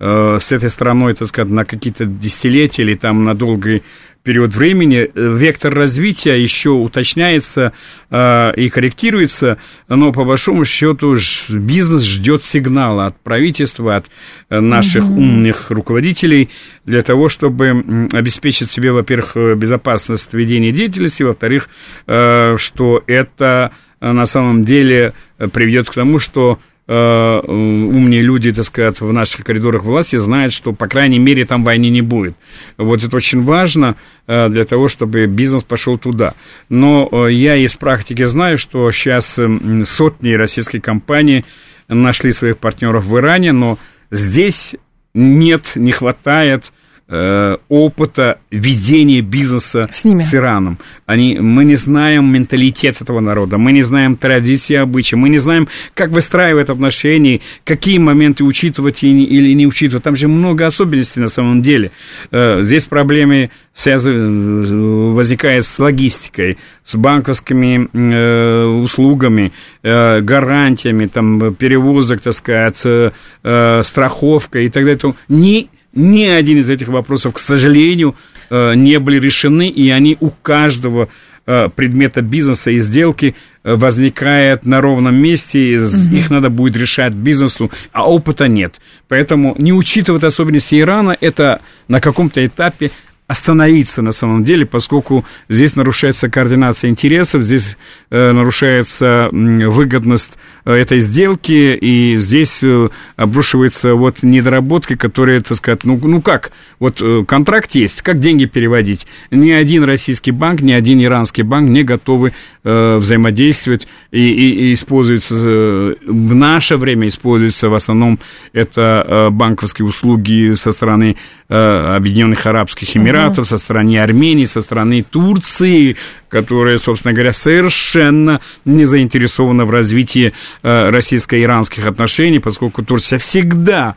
[0.00, 3.82] с этой страной, так сказать, на какие-то десятилетия или там на долгий
[4.24, 5.10] период времени.
[5.14, 7.72] Э, вектор развития еще уточняется
[8.10, 11.16] э, и корректируется, но по большому счету
[11.50, 14.06] бизнес ждет сигнала от правительства, от
[14.48, 15.20] э, наших угу.
[15.20, 16.48] умных руководителей
[16.84, 21.68] для того, чтобы обеспечить себе, во-первых, э, безопасность ведения деятельности, во-вторых,
[22.06, 29.00] э, что это на самом деле приведет к тому, что Э, умные люди, так сказать,
[29.00, 32.36] в наших коридорах власти знают, что, по крайней мере, там войны не будет.
[32.76, 36.34] Вот это очень важно э, для того, чтобы бизнес пошел туда.
[36.68, 39.38] Но э, я из практики знаю, что сейчас
[39.84, 41.46] сотни российских компаний
[41.88, 43.78] нашли своих партнеров в Иране, но
[44.10, 44.76] здесь
[45.14, 46.72] нет, не хватает
[47.06, 50.20] Э, опыта ведения бизнеса с, ними.
[50.20, 50.78] с Ираном.
[51.04, 55.68] Они, мы не знаем менталитет этого народа, мы не знаем традиции, обычаи, мы не знаем,
[55.92, 60.02] как выстраивать отношения, какие моменты учитывать или не учитывать.
[60.02, 61.90] Там же много особенностей на самом деле.
[62.30, 72.22] Э, здесь проблемы связаны, возникают с логистикой, с банковскими э, услугами, э, гарантиями, там, перевозок,
[72.22, 75.14] так сказать, э, страховка и так далее.
[75.28, 78.16] Ни ни один из этих вопросов, к сожалению,
[78.50, 81.08] э, не были решены, и они у каждого
[81.46, 86.14] э, предмета бизнеса и сделки возникает на ровном месте, угу.
[86.14, 88.80] их надо будет решать бизнесу, а опыта нет.
[89.08, 92.90] Поэтому не учитывать особенности Ирана, это на каком-то этапе
[93.26, 97.76] остановиться на самом деле, поскольку здесь нарушается координация интересов, здесь
[98.10, 100.32] э, нарушается выгодность
[100.66, 106.52] э, этой сделки, и здесь э, обрушивается вот недоработки, которые, так сказать, ну, ну как,
[106.78, 109.06] вот э, контракт есть, как деньги переводить?
[109.30, 114.74] Ни один российский банк, ни один иранский банк не готовы э, взаимодействовать, и, и, и
[114.74, 118.18] используется, э, в наше время используется в основном
[118.52, 121.16] это э, банковские услуги со стороны
[121.48, 125.96] э, Объединенных Арабских Эмиратов, Эмиратов, со стороны Армении, со стороны Турции,
[126.28, 133.96] которая, собственно говоря, совершенно не заинтересована в развитии э, российско-иранских отношений, поскольку Турция всегда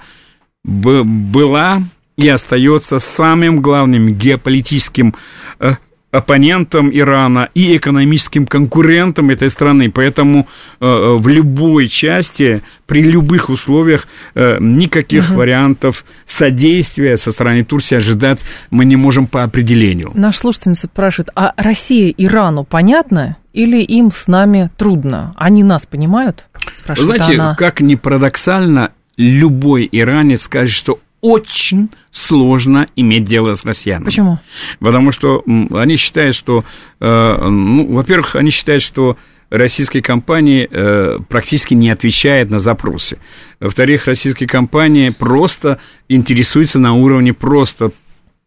[0.64, 1.82] была
[2.18, 5.16] и остается самым главным геополитическим
[5.60, 5.74] э,
[6.12, 9.92] оппонентом Ирана и экономическим конкурентом этой страны.
[9.92, 10.48] Поэтому
[10.80, 15.40] э, э в любой части, при любых условиях, э, никаких угу.
[15.40, 18.40] вариантов содействия со стороны Турции ожидать
[18.70, 20.12] мы не можем по определению.
[20.14, 23.38] Наш слушательница спрашивает, а Россия Ирану понятна?
[23.54, 25.34] Или им с нами трудно?
[25.36, 26.46] Они нас понимают?
[26.76, 27.56] Спрашивает Знаете, она.
[27.56, 34.06] как ни парадоксально, любой иранец скажет, что очень сложно иметь дело с россиянами.
[34.06, 34.40] Почему?
[34.80, 36.64] Потому что они считают, что,
[37.00, 39.18] э, ну, во-первых, они считают, что
[39.50, 43.18] российские компании э, практически не отвечают на запросы.
[43.60, 47.92] Во-вторых, российские компании просто интересуются на уровне просто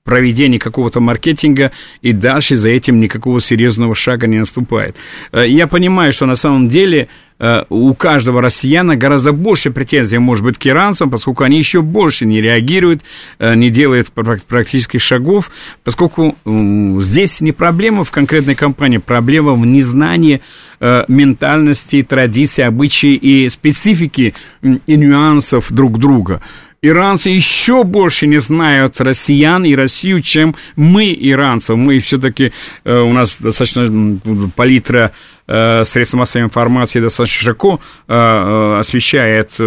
[0.05, 4.97] проведения какого-то маркетинга, и дальше за этим никакого серьезного шага не наступает.
[5.33, 7.09] Э, я понимаю, что на самом деле
[7.39, 12.25] э, у каждого россияна гораздо больше претензий, может быть, к иранцам, поскольку они еще больше
[12.25, 13.03] не реагируют,
[13.39, 15.51] э, не делают практических шагов,
[15.85, 20.41] поскольку здесь не проблема в конкретной компании, проблема в незнании
[21.09, 24.33] ментальности, традиций, обычаи и специфики
[24.63, 26.41] и нюансов друг друга
[26.83, 31.77] иранцы еще больше не знают россиян и Россию, чем мы, иранцев.
[31.77, 32.53] Мы все-таки,
[32.85, 34.19] э, у нас достаточно
[34.57, 35.13] палитра
[35.47, 39.59] э, средств массовой информации достаточно широко э, освещает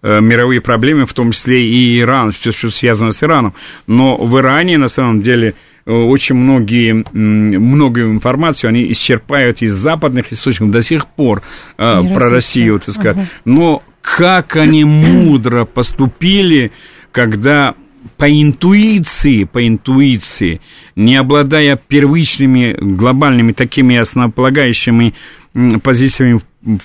[0.00, 3.54] мировые проблемы, в том числе и Иран, все, что связано с Ираном.
[3.88, 5.54] Но в Иране, на самом деле,
[5.86, 11.42] очень многие, многую информацию они исчерпают из западных источников до сих пор
[11.78, 13.16] не про Россию, так сказать.
[13.16, 13.28] Ага.
[13.44, 13.82] Но
[14.16, 16.72] как они мудро поступили,
[17.12, 17.74] когда
[18.16, 20.60] по интуиции, по интуиции,
[20.96, 25.14] не обладая первичными глобальными такими основополагающими
[25.82, 26.78] позициями в,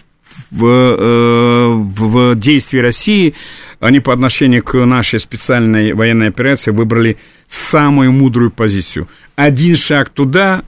[0.52, 3.36] в, э, в действии России,
[3.80, 9.08] они по отношению к нашей специальной военной операции выбрали самую мудрую позицию.
[9.36, 10.64] Один шаг туда,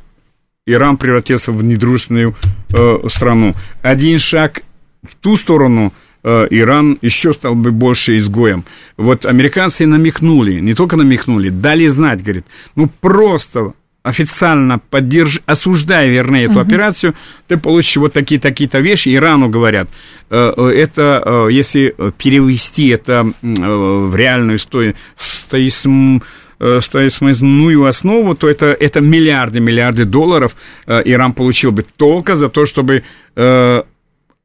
[0.66, 2.36] Иран превратился в недружественную
[2.76, 3.56] э, страну.
[3.82, 4.62] Один шаг
[5.04, 5.92] в ту сторону–
[6.26, 8.66] Иран еще стал бы больше изгоем.
[8.98, 13.74] Вот американцы намекнули, не только намекнули, дали знать, говорит, ну просто
[14.06, 15.42] официально поддерж...
[15.48, 16.62] осуждая, вернее, эту uh-huh.
[16.62, 17.16] операцию,
[17.48, 19.14] ты получишь вот такие-такие-то вещи.
[19.16, 19.90] Ирану говорят,
[20.30, 24.98] э, э, это, если перевести это в реальную стоимость,
[26.80, 30.56] стоимостную основу, то это, это миллиарды, миллиарды долларов
[30.88, 33.04] Иран получил бы только за то, чтобы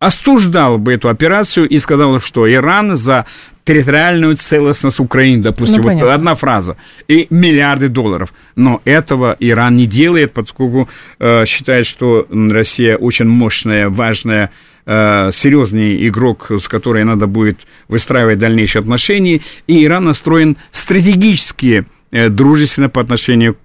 [0.01, 3.27] осуждал бы эту операцию и сказал, что Иран за
[3.65, 8.33] территориальную целостность Украины, допустим, ну, вот одна фраза, и миллиарды долларов.
[8.57, 14.51] Но этого Иран не делает, поскольку э, считает, что Россия очень мощная, важная,
[14.87, 22.31] э, серьезный игрок, с которой надо будет выстраивать дальнейшие отношения, и Иран настроен стратегически э,
[22.31, 23.59] дружественно по отношению к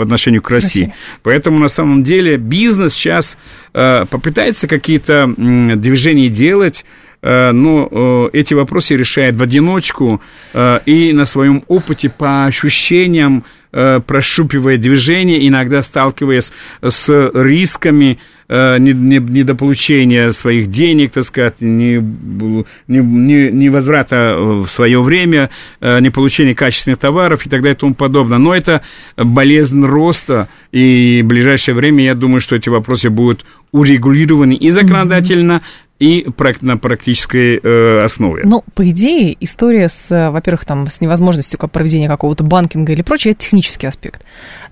[0.00, 0.84] по отношению к России.
[0.84, 0.94] Россия.
[1.22, 3.36] Поэтому на самом деле бизнес сейчас
[3.74, 6.86] э, попытается какие-то э, движения делать,
[7.20, 7.86] э, но
[8.32, 10.22] э, эти вопросы решает в одиночку
[10.54, 16.50] э, и на своем опыте по ощущениям Э, прощупивая движение, иногда сталкиваясь
[16.82, 21.98] с рисками э, недополучения своих денег, так сказать, не,
[22.88, 27.78] не, не возврата в свое время, э, не получения качественных товаров и так далее и
[27.78, 28.38] тому подобное.
[28.38, 28.82] Но это
[29.16, 35.62] болезнь роста, и в ближайшее время, я думаю, что эти вопросы будут урегулированы и законодательно,
[36.00, 36.26] и
[36.62, 38.42] на практической э, основе.
[38.44, 43.32] Ну, по идее, история с, э, во-первых, там, с невозможностью проведения какого-то банкинга или прочее,
[43.32, 44.24] это технический аспект.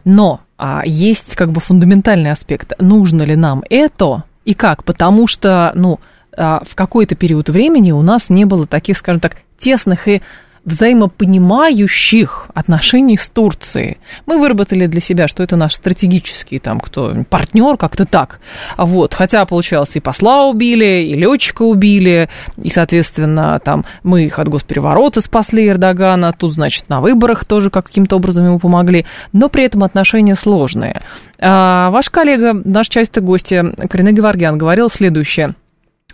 [0.04, 2.72] Но а, есть как бы фундаментальный аспект.
[2.80, 4.84] Нужно ли нам это и как?
[4.84, 6.00] Потому что, ну,
[6.34, 10.22] а, в какой-то период времени у нас не было таких, скажем так, тесных и
[10.68, 13.98] взаимопонимающих отношений с Турцией.
[14.26, 18.40] Мы выработали для себя, что это наш стратегический там кто партнер, как-то так.
[18.76, 19.14] Вот.
[19.14, 22.28] Хотя, получалось, и посла убили, и летчика убили,
[22.62, 28.16] и, соответственно, там мы их от госпереворота спасли Эрдогана, тут, значит, на выборах тоже каким-то
[28.16, 31.02] образом ему помогли, но при этом отношения сложные.
[31.38, 33.52] А, ваш коллега, наш частый гость
[33.90, 35.54] Карина Геворгян говорил следующее–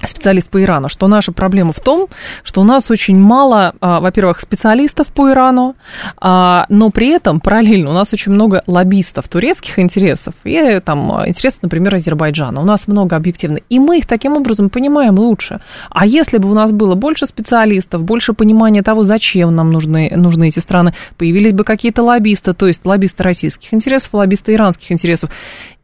[0.06, 2.08] специалист по Ирану, что наша проблема в том,
[2.42, 5.76] что у нас очень мало, а, во-первых, специалистов по Ирану,
[6.18, 11.62] а, но при этом параллельно у нас очень много лоббистов турецких интересов и там интересов,
[11.62, 12.60] например, Азербайджана.
[12.60, 13.58] У нас много объективно.
[13.68, 15.60] И мы их таким образом понимаем лучше.
[15.90, 20.48] А если бы у нас было больше специалистов, больше понимания того, зачем нам нужны, нужны
[20.48, 25.30] эти страны, появились бы какие-то лоббисты, то есть лоббисты российских интересов, лоббисты иранских интересов,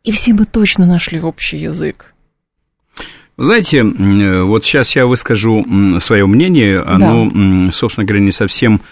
[0.05, 2.15] и все бы точно нашли общий язык.
[3.41, 5.65] Знаете, э, вот сейчас я выскажу
[6.01, 7.73] свое мнение, оно, да.
[7.73, 8.83] собственно говоря, не совсем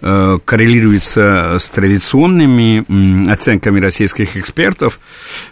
[0.00, 5.00] э, коррелируется с традиционными оценками российских экспертов.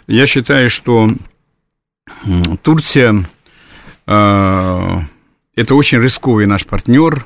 [0.07, 1.09] Я считаю, что
[2.61, 3.25] Турция
[4.07, 4.99] э,
[5.57, 7.25] это очень рисковый наш партнер.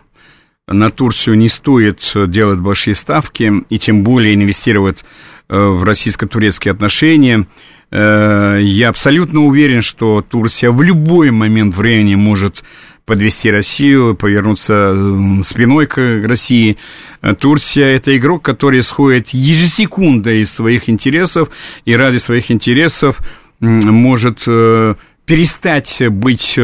[0.67, 5.03] На Турцию не стоит делать большие ставки и тем более инвестировать
[5.49, 7.45] в российско-турецкие отношения.
[7.91, 12.63] Э, я абсолютно уверен, что Турция в любой момент времени может
[13.05, 16.77] подвести Россию, повернуться спиной к России.
[17.21, 21.49] Э, Турция– это игрок, который исходит ежесекунда из своих интересов,
[21.83, 23.17] и ради своих интересов
[23.59, 24.95] может э,
[25.25, 26.57] перестать быть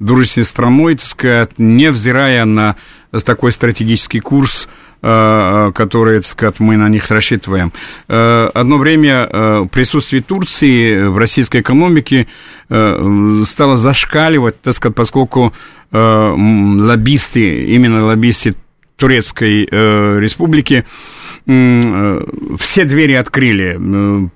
[0.00, 2.76] дружественной страной, так сказать, невзирая на
[3.24, 4.68] такой стратегический курс–
[5.02, 7.72] Э, э, которые, так сказать, мы на них рассчитываем.
[8.06, 12.26] Э, одно время присутствие Турции в российской экономике
[12.68, 15.52] стало зашкаливать, так сказать, поскольку
[15.90, 18.54] лоббисты, именно лоббисты
[18.96, 19.64] Турецкой
[20.20, 20.84] республики
[21.46, 24.30] все двери открыли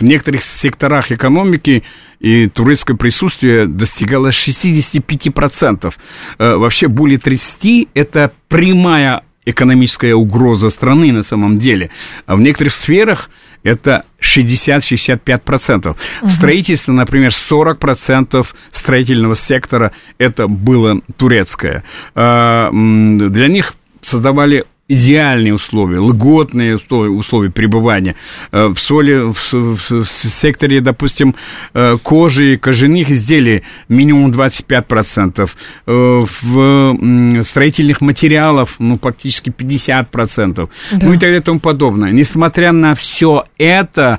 [0.00, 1.82] в некоторых секторах экономики
[2.18, 5.94] и турецкое присутствие достигало 65%.
[6.38, 11.90] Вообще более 30% это прямая экономическая угроза страны на самом деле.
[12.26, 13.30] А в некоторых сферах
[13.62, 15.88] это 60-65%.
[15.88, 15.96] Угу.
[16.22, 21.84] В строительстве, например, 40% строительного сектора это было турецкое.
[22.14, 28.16] А, для них создавали идеальные условия, льготные условия пребывания.
[28.50, 31.36] Э, в соли, в, в, в секторе, допустим,
[31.74, 35.48] э, кожи и кожаных изделий минимум 25%,
[35.86, 40.68] э, в строительных материалов, ну, практически 50%, да.
[41.00, 42.10] ну и так далее и тому подобное.
[42.10, 44.18] Несмотря на все это,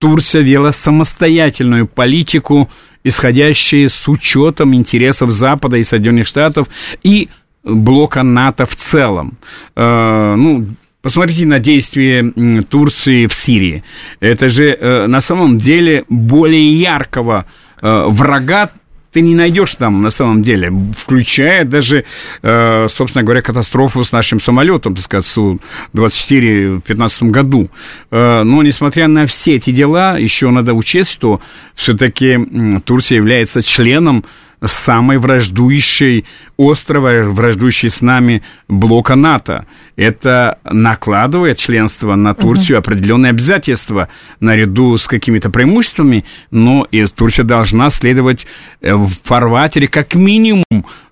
[0.00, 2.68] Турция вела самостоятельную политику,
[3.04, 6.66] исходящую с учетом интересов Запада и Соединенных Штатов,
[7.04, 7.28] и
[7.68, 9.38] блока НАТО в целом.
[9.76, 10.66] Э, ну,
[11.00, 12.32] Посмотрите на действия
[12.68, 13.84] Турции в Сирии.
[14.18, 17.46] Это же э, на самом деле более яркого
[17.80, 18.70] э, врага
[19.12, 22.04] ты не найдешь там на самом деле, включая даже,
[22.42, 27.70] собственно говоря, катастрофу с нашим самолетом, так сказать, Су-24 в 2015 году.
[28.10, 31.40] Но, несмотря на все эти дела, еще надо учесть, что
[31.74, 32.38] все-таки
[32.84, 34.26] Турция является членом
[34.64, 36.24] самой враждующей,
[36.56, 39.66] остро враждующей с нами блока НАТО.
[39.96, 42.80] Это накладывает членство на Турцию угу.
[42.80, 44.08] определенные обязательства
[44.40, 48.46] наряду с какими-то преимуществами, но и Турция должна следовать
[48.80, 50.64] э, в фарватере как минимум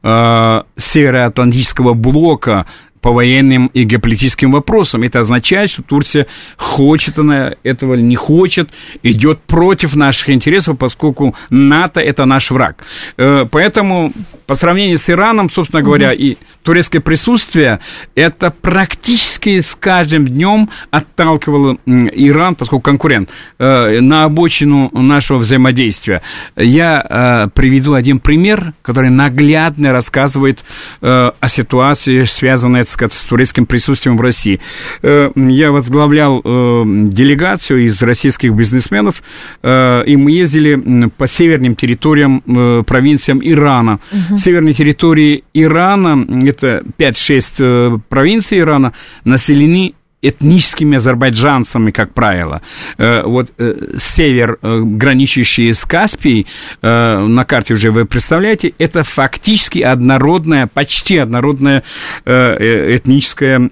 [0.03, 2.67] э, Североатлантического блока,
[3.07, 5.05] по военным и геополитическим вопросам.
[5.05, 6.27] Это означает, что Турция
[6.57, 8.71] хочет она этого или не хочет,
[9.05, 12.85] идет против наших интересов, поскольку НАТО это наш враг.
[13.17, 14.13] Э, поэтому
[14.49, 16.17] по сравнению с Ираном, собственно говоря, угу.
[16.17, 17.79] и турецкое присутствие,
[18.17, 23.31] это практически с каждым днем отталкивало Иран, поскольку конкурент,
[23.61, 26.23] э, на обочину нашего взаимодействия.
[26.57, 30.65] Я э, приведу один пример, который наглядно рассказывает
[31.01, 34.61] о ситуации, связанной с с турецким присутствием в России.
[35.03, 39.23] Э, я возглавлял э, делегацию из российских бизнесменов,
[39.63, 42.41] э, и мы ездили по северным территориям,
[42.85, 44.01] провинциям Ирана.
[44.13, 44.39] Угу.
[44.39, 48.93] Северные территории Ирана, это 5-6 провинций Ирана,
[49.25, 49.95] населены
[50.29, 52.63] этническими азербайджанцами, как правило.
[52.99, 56.47] Э, вот э, север, э, граничащий с Каспией,
[56.83, 61.83] на карте уже вы представляете, это фактически однородная, почти однородная
[62.25, 63.71] этническая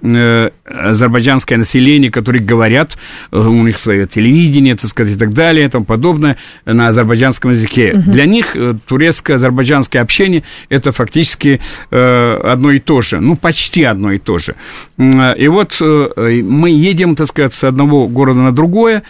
[0.65, 2.97] азербайджанское население, которые говорят,
[3.31, 7.51] э, у них свое телевидение, так сказать, и так далее, и тому подобное, на азербайджанском
[7.51, 7.93] языке.
[7.95, 8.13] Угу.
[8.13, 11.61] Для них э, турецко-азербайджанское общение– это фактически
[11.91, 14.57] э, одно и то же, ну, почти одно и то же.
[14.99, 19.03] И вот мы едем, так сказать, с одного города на другое,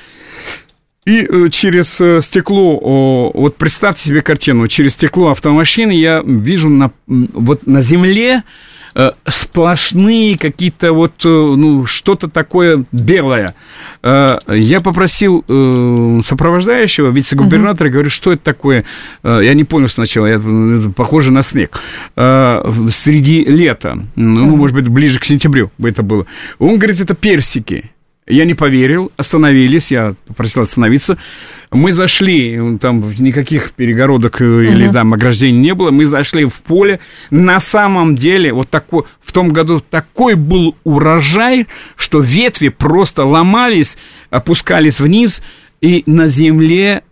[1.05, 7.83] и через стекло, вот представьте себе картину, через стекло автомашины я вижу на, вот на
[7.83, 8.43] земле
[9.27, 13.55] сплошные какие-то вот, э, ну, что-то такое белое.
[14.03, 15.45] Э, я попросил
[16.23, 18.85] сопровождающего, вице-губернатора, говорю, что это такое?
[19.23, 20.41] Я не понял сначала, я,
[20.95, 21.81] похоже на снег.
[22.15, 26.27] Среди лета, ну, может быть, ближе к сентябрю бы это было.
[26.59, 27.91] Он говорит, это персики.
[28.27, 31.19] Я не поверил, остановились, я попросил остановиться.
[31.71, 34.61] Мы зашли, там никаких перегородок угу.
[34.61, 37.01] или там ограждений не было, мы зашли в поле.
[37.31, 41.67] На самом деле, вот такой, в том году такой был урожай,
[41.97, 43.99] что ветви просто ломались,
[44.31, 45.43] опускались вниз,
[45.83, 47.03] и на земле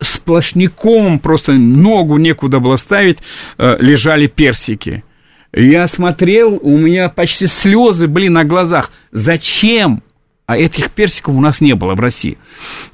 [0.00, 3.18] сплошняком, просто ногу некуда было ставить,
[3.58, 5.04] э, лежали персики.
[5.52, 8.90] Я смотрел, у меня почти слезы были на глазах.
[9.12, 10.02] Зачем?
[10.46, 12.38] А этих персиков у нас не было в России.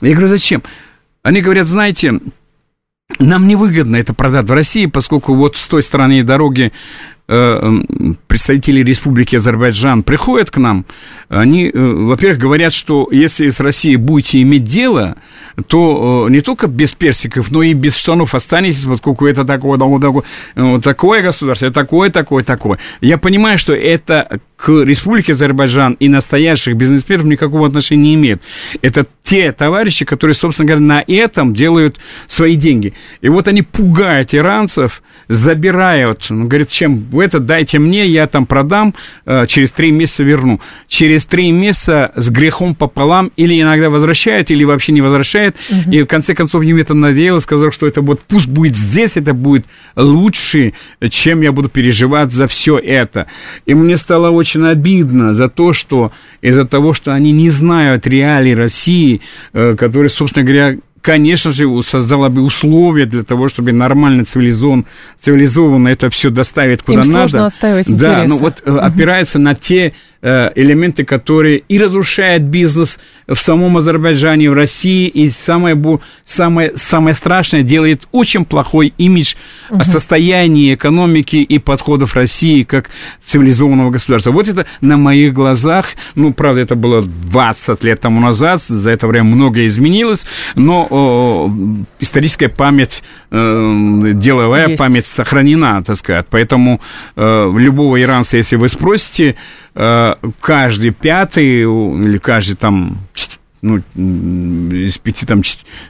[0.00, 0.62] Я говорю, зачем?
[1.22, 2.20] Они говорят, знаете,
[3.18, 6.72] нам невыгодно это продать в России, поскольку вот с той стороны дороги
[7.28, 7.72] Э,
[8.26, 10.84] представители Республики Азербайджан приходят к нам,
[11.28, 15.16] они, э, во-первых, говорят, что если с Россией будете иметь дело,
[15.66, 20.80] то э, не только без персиков, но и без штанов останетесь, поскольку это такое, такое,
[20.80, 22.78] такое государство, такое, такое, такое.
[23.00, 28.42] Я понимаю, что это к Республике Азербайджан и настоящих бизнесменов никакого отношения не имеет.
[28.80, 31.98] Это те товарищи, которые, собственно говоря, на этом делают
[32.28, 32.94] свои деньги.
[33.22, 38.46] И вот они пугают иранцев, забирают, ну, говорят, чем вы это дайте мне, я там
[38.46, 38.94] продам,
[39.26, 40.60] э, через три месяца верну.
[40.86, 45.41] Через три месяца с грехом пополам или иногда возвращают, или вообще не возвращают.
[45.48, 45.90] Угу.
[45.90, 49.66] И в конце концов это надоело, сказал, что это вот пусть будет здесь, это будет
[49.96, 50.74] лучше,
[51.10, 53.26] чем я буду переживать за все это.
[53.66, 58.54] И мне стало очень обидно за то, что из-за того, что они не знают реалий
[58.54, 59.20] России,
[59.52, 64.86] э, которые, собственно говоря, конечно же, создала бы условия для того, чтобы нормально цивилизован,
[65.20, 67.28] цивилизованно это все доставить куда Им надо.
[67.28, 68.28] Сложно отстаивать да, интересы.
[68.28, 68.78] ну вот угу.
[68.78, 75.80] опирается на те элементы, которые и разрушают бизнес в самом Азербайджане, в России, и самое,
[76.24, 79.34] самое, самое страшное, делает очень плохой имидж
[79.70, 79.82] угу.
[79.84, 82.90] состояния экономики и подходов России как
[83.24, 84.30] цивилизованного государства.
[84.30, 89.06] Вот это на моих глазах, ну, правда, это было 20 лет тому назад, за это
[89.06, 91.50] время многое изменилось, но о,
[92.00, 94.78] историческая память, э, деловая Есть.
[94.78, 96.26] память сохранена, так сказать.
[96.30, 96.80] Поэтому
[97.16, 99.36] э, любого иранца, если вы спросите,
[99.71, 102.98] Э, каждый пятый или каждый там
[103.62, 105.42] ну, из пяти, там,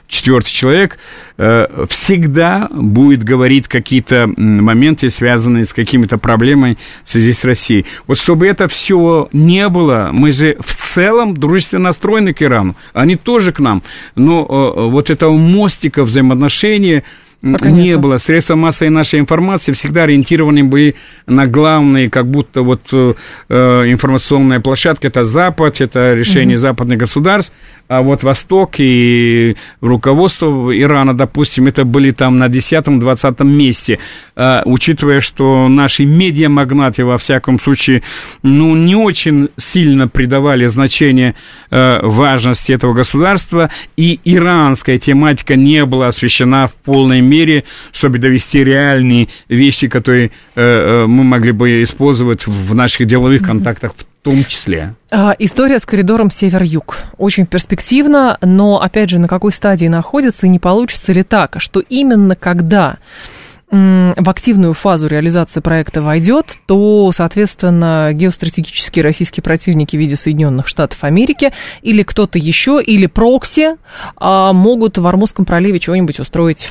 [0.07, 0.99] четвертый человек
[1.37, 7.85] э, всегда будет говорить какие-то моменты, связанные с какими-то проблемами в связи с Россией.
[8.05, 13.15] Вот чтобы это все не было, мы же в целом дружественно настроены к Ирану, они
[13.15, 13.81] тоже к нам,
[14.15, 17.03] но э, вот этого мостика взаимоотношения
[17.43, 17.99] Пока не нету.
[17.99, 18.17] было.
[18.17, 20.95] Средства массовой нашей информации всегда ориентированы были
[21.27, 23.13] на главные, как будто вот э,
[23.49, 23.55] э
[23.91, 26.61] информационная площадка это Запад, это решение угу.
[26.61, 27.51] западных государств,
[27.89, 33.99] а вот Восток и руководство Ирана, допустим, это были там на 10-20 месте,
[34.35, 38.01] а, учитывая, что наши медиамагнаты, во всяком случае,
[38.41, 41.35] ну, не очень сильно придавали значение
[41.69, 47.32] э, важности этого государства, и иранская тематика не была освещена в полной мере,
[47.91, 53.93] чтобы довести реальные вещи, которые э, э, мы могли бы использовать в наших деловых контактах
[53.95, 54.93] в том числе.
[55.11, 56.97] А, история с коридором север-юг.
[57.17, 61.81] Очень перспективно, но, опять же, на какой стадии находится и не получится ли так, что
[61.81, 62.97] именно когда
[63.73, 71.03] в активную фазу реализации проекта войдет, то, соответственно, геостратегические российские противники в виде Соединенных Штатов
[71.03, 73.77] Америки или кто-то еще, или прокси
[74.15, 76.69] а, могут в Армузском проливе чего-нибудь устроить.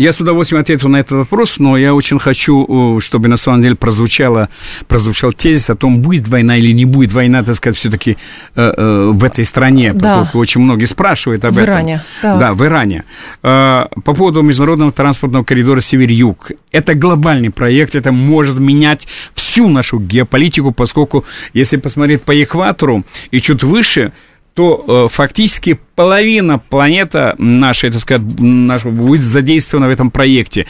[0.00, 3.60] Я с удовольствием ответил на этот вопрос, но я очень хочу, э, чтобы на самом
[3.60, 4.48] деле прозвучало,
[4.88, 8.16] прозвучал тезис о том, будет война или не будет война, так сказать, все-таки
[8.54, 10.16] э, э, в этой стране, да.
[10.16, 11.74] поскольку очень многие спрашивают об в этом.
[11.74, 12.02] Иране.
[12.22, 12.38] Да.
[12.38, 13.04] да, в Иране.
[13.42, 16.52] Э, по поводу международного транспортного коридора Север-Юг.
[16.72, 23.42] Это глобальный проект, это может менять всю нашу геополитику, поскольку, если посмотреть по экватору и
[23.42, 24.12] чуть выше,
[24.54, 30.66] то э, фактически половина планеты нашей, так сказать, нашего будет задействована в этом проекте.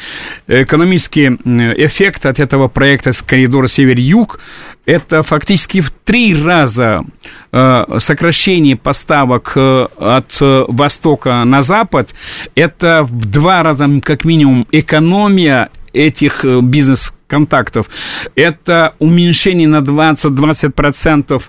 [0.46, 4.40] Экономический эффект от этого проекта с коридора север-юг
[4.86, 7.04] это фактически в три раза
[7.52, 12.14] э, сокращение поставок э, от востока на запад,
[12.54, 17.88] это в два раза как минимум экономия этих бизнес контактов.
[18.34, 21.40] Это уменьшение на 20-20%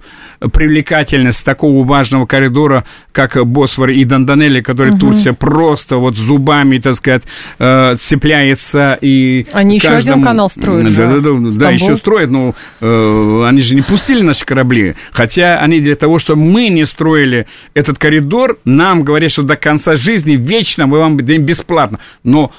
[0.54, 5.00] привлекательность такого важного коридора, как Босфор и Данданелли, который угу.
[5.00, 7.24] Турция просто вот зубами, так сказать,
[7.58, 10.00] э, цепляется и Они каждому...
[10.00, 10.96] еще один канал строят.
[10.96, 15.56] Да, да, да, да, еще строят, но э, они же не пустили наши корабли, хотя
[15.56, 20.34] они для того, чтобы мы не строили этот коридор, нам говорят, что до конца жизни
[20.34, 22.52] вечно мы вам бесплатно, но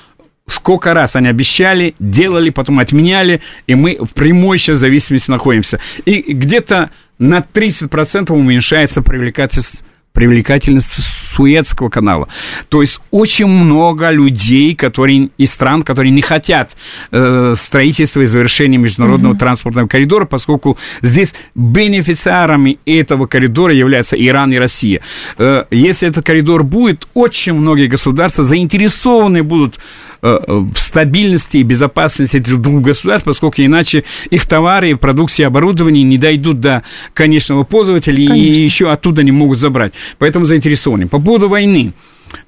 [0.53, 5.81] Сколько раз они обещали, делали, потом отменяли, и мы в прямой сейчас зависимости находимся.
[6.05, 9.83] И где-то на 30% уменьшается привлекательность
[10.13, 12.29] привлекательность Суэцкого канала.
[12.69, 16.73] То есть очень много людей, которые из стран, которые не хотят
[17.11, 19.39] э, строительства и завершения международного mm-hmm.
[19.39, 25.01] транспортного коридора, поскольку здесь бенефициарами этого коридора являются Иран и Россия.
[25.39, 29.79] Э, если этот коридор будет, очень многие государства заинтересованы будут
[30.77, 36.83] стабильности и безопасности этих двух государств, поскольку иначе их товары, продукции, оборудование не дойдут до
[37.13, 38.37] конечного пользователя Конечно.
[38.37, 39.93] и еще оттуда не могут забрать.
[40.19, 41.09] Поэтому заинтересованы.
[41.09, 41.93] По поводу войны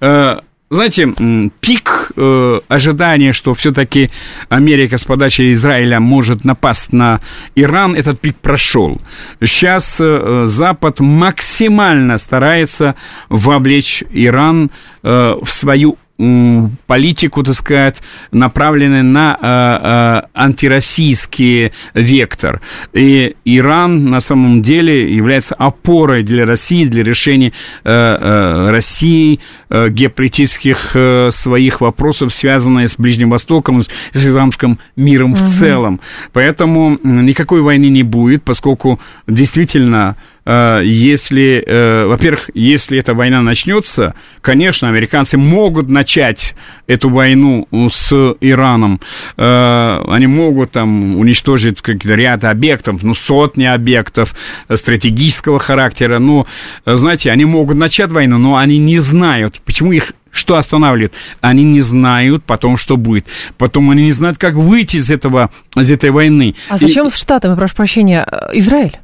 [0.01, 0.37] э,
[0.71, 1.15] знаете,
[1.61, 4.11] пик э, ожидания, что все-таки
[4.49, 7.21] Америка с подачи Израиля может напасть на
[7.55, 9.01] Иран, этот пик прошел.
[9.41, 12.97] Сейчас э, Запад максимально старается
[13.29, 14.71] вовлечь Иран
[15.03, 18.01] э, в свою политику, так сказать,
[18.31, 22.61] направлены на э, э, антироссийский вектор.
[22.93, 27.53] И Иран на самом деле является опорой для России, для решения
[27.83, 29.41] э, России
[29.71, 30.97] геополитических
[31.31, 35.43] своих вопросов, связанных с Ближним Востоком, с исламским миром угу.
[35.43, 36.01] в целом.
[36.33, 40.17] Поэтому никакой войны не будет, поскольку действительно
[40.47, 46.55] если, э, во-первых, если эта война начнется, конечно, американцы могут начать
[46.87, 49.01] эту войну с Ираном.
[49.37, 54.35] Э, они могут там уничтожить какие-то ряд объектов, ну, сотни объектов
[54.73, 56.19] стратегического характера.
[56.19, 56.47] Ну,
[56.85, 61.13] знаете, они могут начать войну, но они не знают, почему их что останавливает?
[61.41, 63.25] Они не знают потом, что будет.
[63.57, 66.57] Потом они не знают, как выйти из, этого, из этой войны.
[66.69, 67.11] А зачем И...
[67.11, 68.99] с Штатами, прошу прощения, Израиль?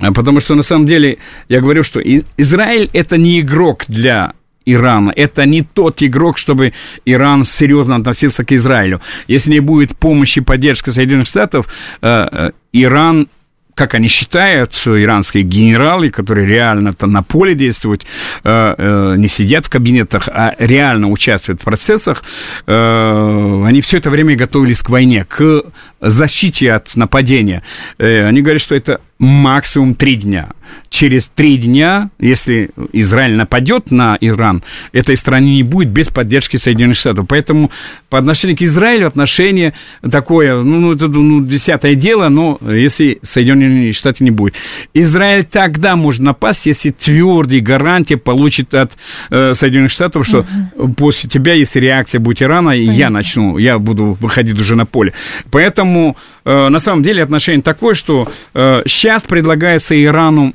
[0.00, 1.18] А потому что на самом деле
[1.48, 2.00] я говорю, что
[2.36, 4.34] Израиль это не игрок для
[4.66, 5.12] Ирана.
[5.14, 6.72] Это не тот игрок, чтобы
[7.04, 9.00] Иран серьезно относился к Израилю.
[9.28, 11.68] Если не будет помощи и поддержки Соединенных Штатов,
[12.00, 13.28] э, э, Иран
[13.76, 18.06] как они считают, иранские генералы, которые реально-то на поле действуют,
[18.44, 22.22] э, не сидят в кабинетах, а реально участвуют в процессах,
[22.66, 25.64] они все это время готовились к войне, к
[26.00, 27.64] защите от нападения.
[27.98, 30.48] Они говорят, что это максимум три дня.
[30.88, 34.62] Через три дня, если Израиль нападет на Иран,
[34.92, 37.26] этой стране не будет без поддержки Соединенных Штатов.
[37.28, 37.70] Поэтому
[38.08, 39.74] по отношению к Израилю отношение
[40.10, 44.54] такое, ну, ну это ну, десятое дело, но если Соединенные Штаты не будет.
[44.94, 48.92] Израиль тогда может напасть, если твердые гарантии получит от
[49.30, 50.46] э, Соединенных Штатов, что
[50.76, 50.94] угу.
[50.94, 52.92] после тебя, если реакция будет Ирана, Понятно.
[52.92, 55.12] я начну, я буду выходить уже на поле.
[55.50, 56.16] Поэтому
[56.50, 60.54] на самом деле отношение такое, что э, сейчас предлагается Ирану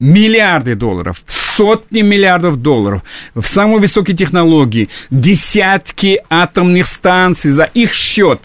[0.00, 3.02] миллиарды долларов, сотни миллиардов долларов
[3.34, 8.40] в самые высокие технологии, десятки атомных станций за их счет,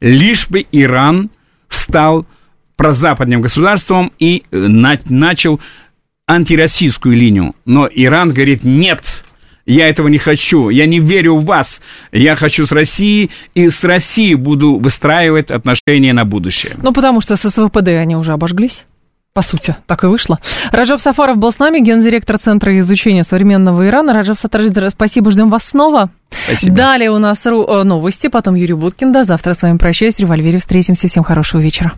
[0.00, 1.30] лишь бы Иран
[1.68, 2.26] стал
[2.76, 5.60] прозападным государством и э, на, начал
[6.26, 7.54] антироссийскую линию.
[7.64, 9.24] Но Иран говорит, нет,
[9.66, 11.80] я этого не хочу, я не верю в вас,
[12.12, 16.76] я хочу с Россией, и с Россией буду выстраивать отношения на будущее.
[16.82, 18.84] Ну, потому что с СВПД они уже обожглись.
[19.36, 20.40] По сути, так и вышло.
[20.72, 24.14] Раджаб Сафаров был с нами, гендиректор Центра изучения современного Ирана.
[24.14, 26.08] Раджаб Сафаров, спасибо, ждем вас снова.
[26.46, 26.74] Спасибо.
[26.74, 29.12] Далее у нас э, новости, потом Юрий Буткин.
[29.12, 30.16] До завтра с вами прощаюсь.
[30.16, 31.06] В револьвере встретимся.
[31.08, 31.92] Всем хорошего вечера.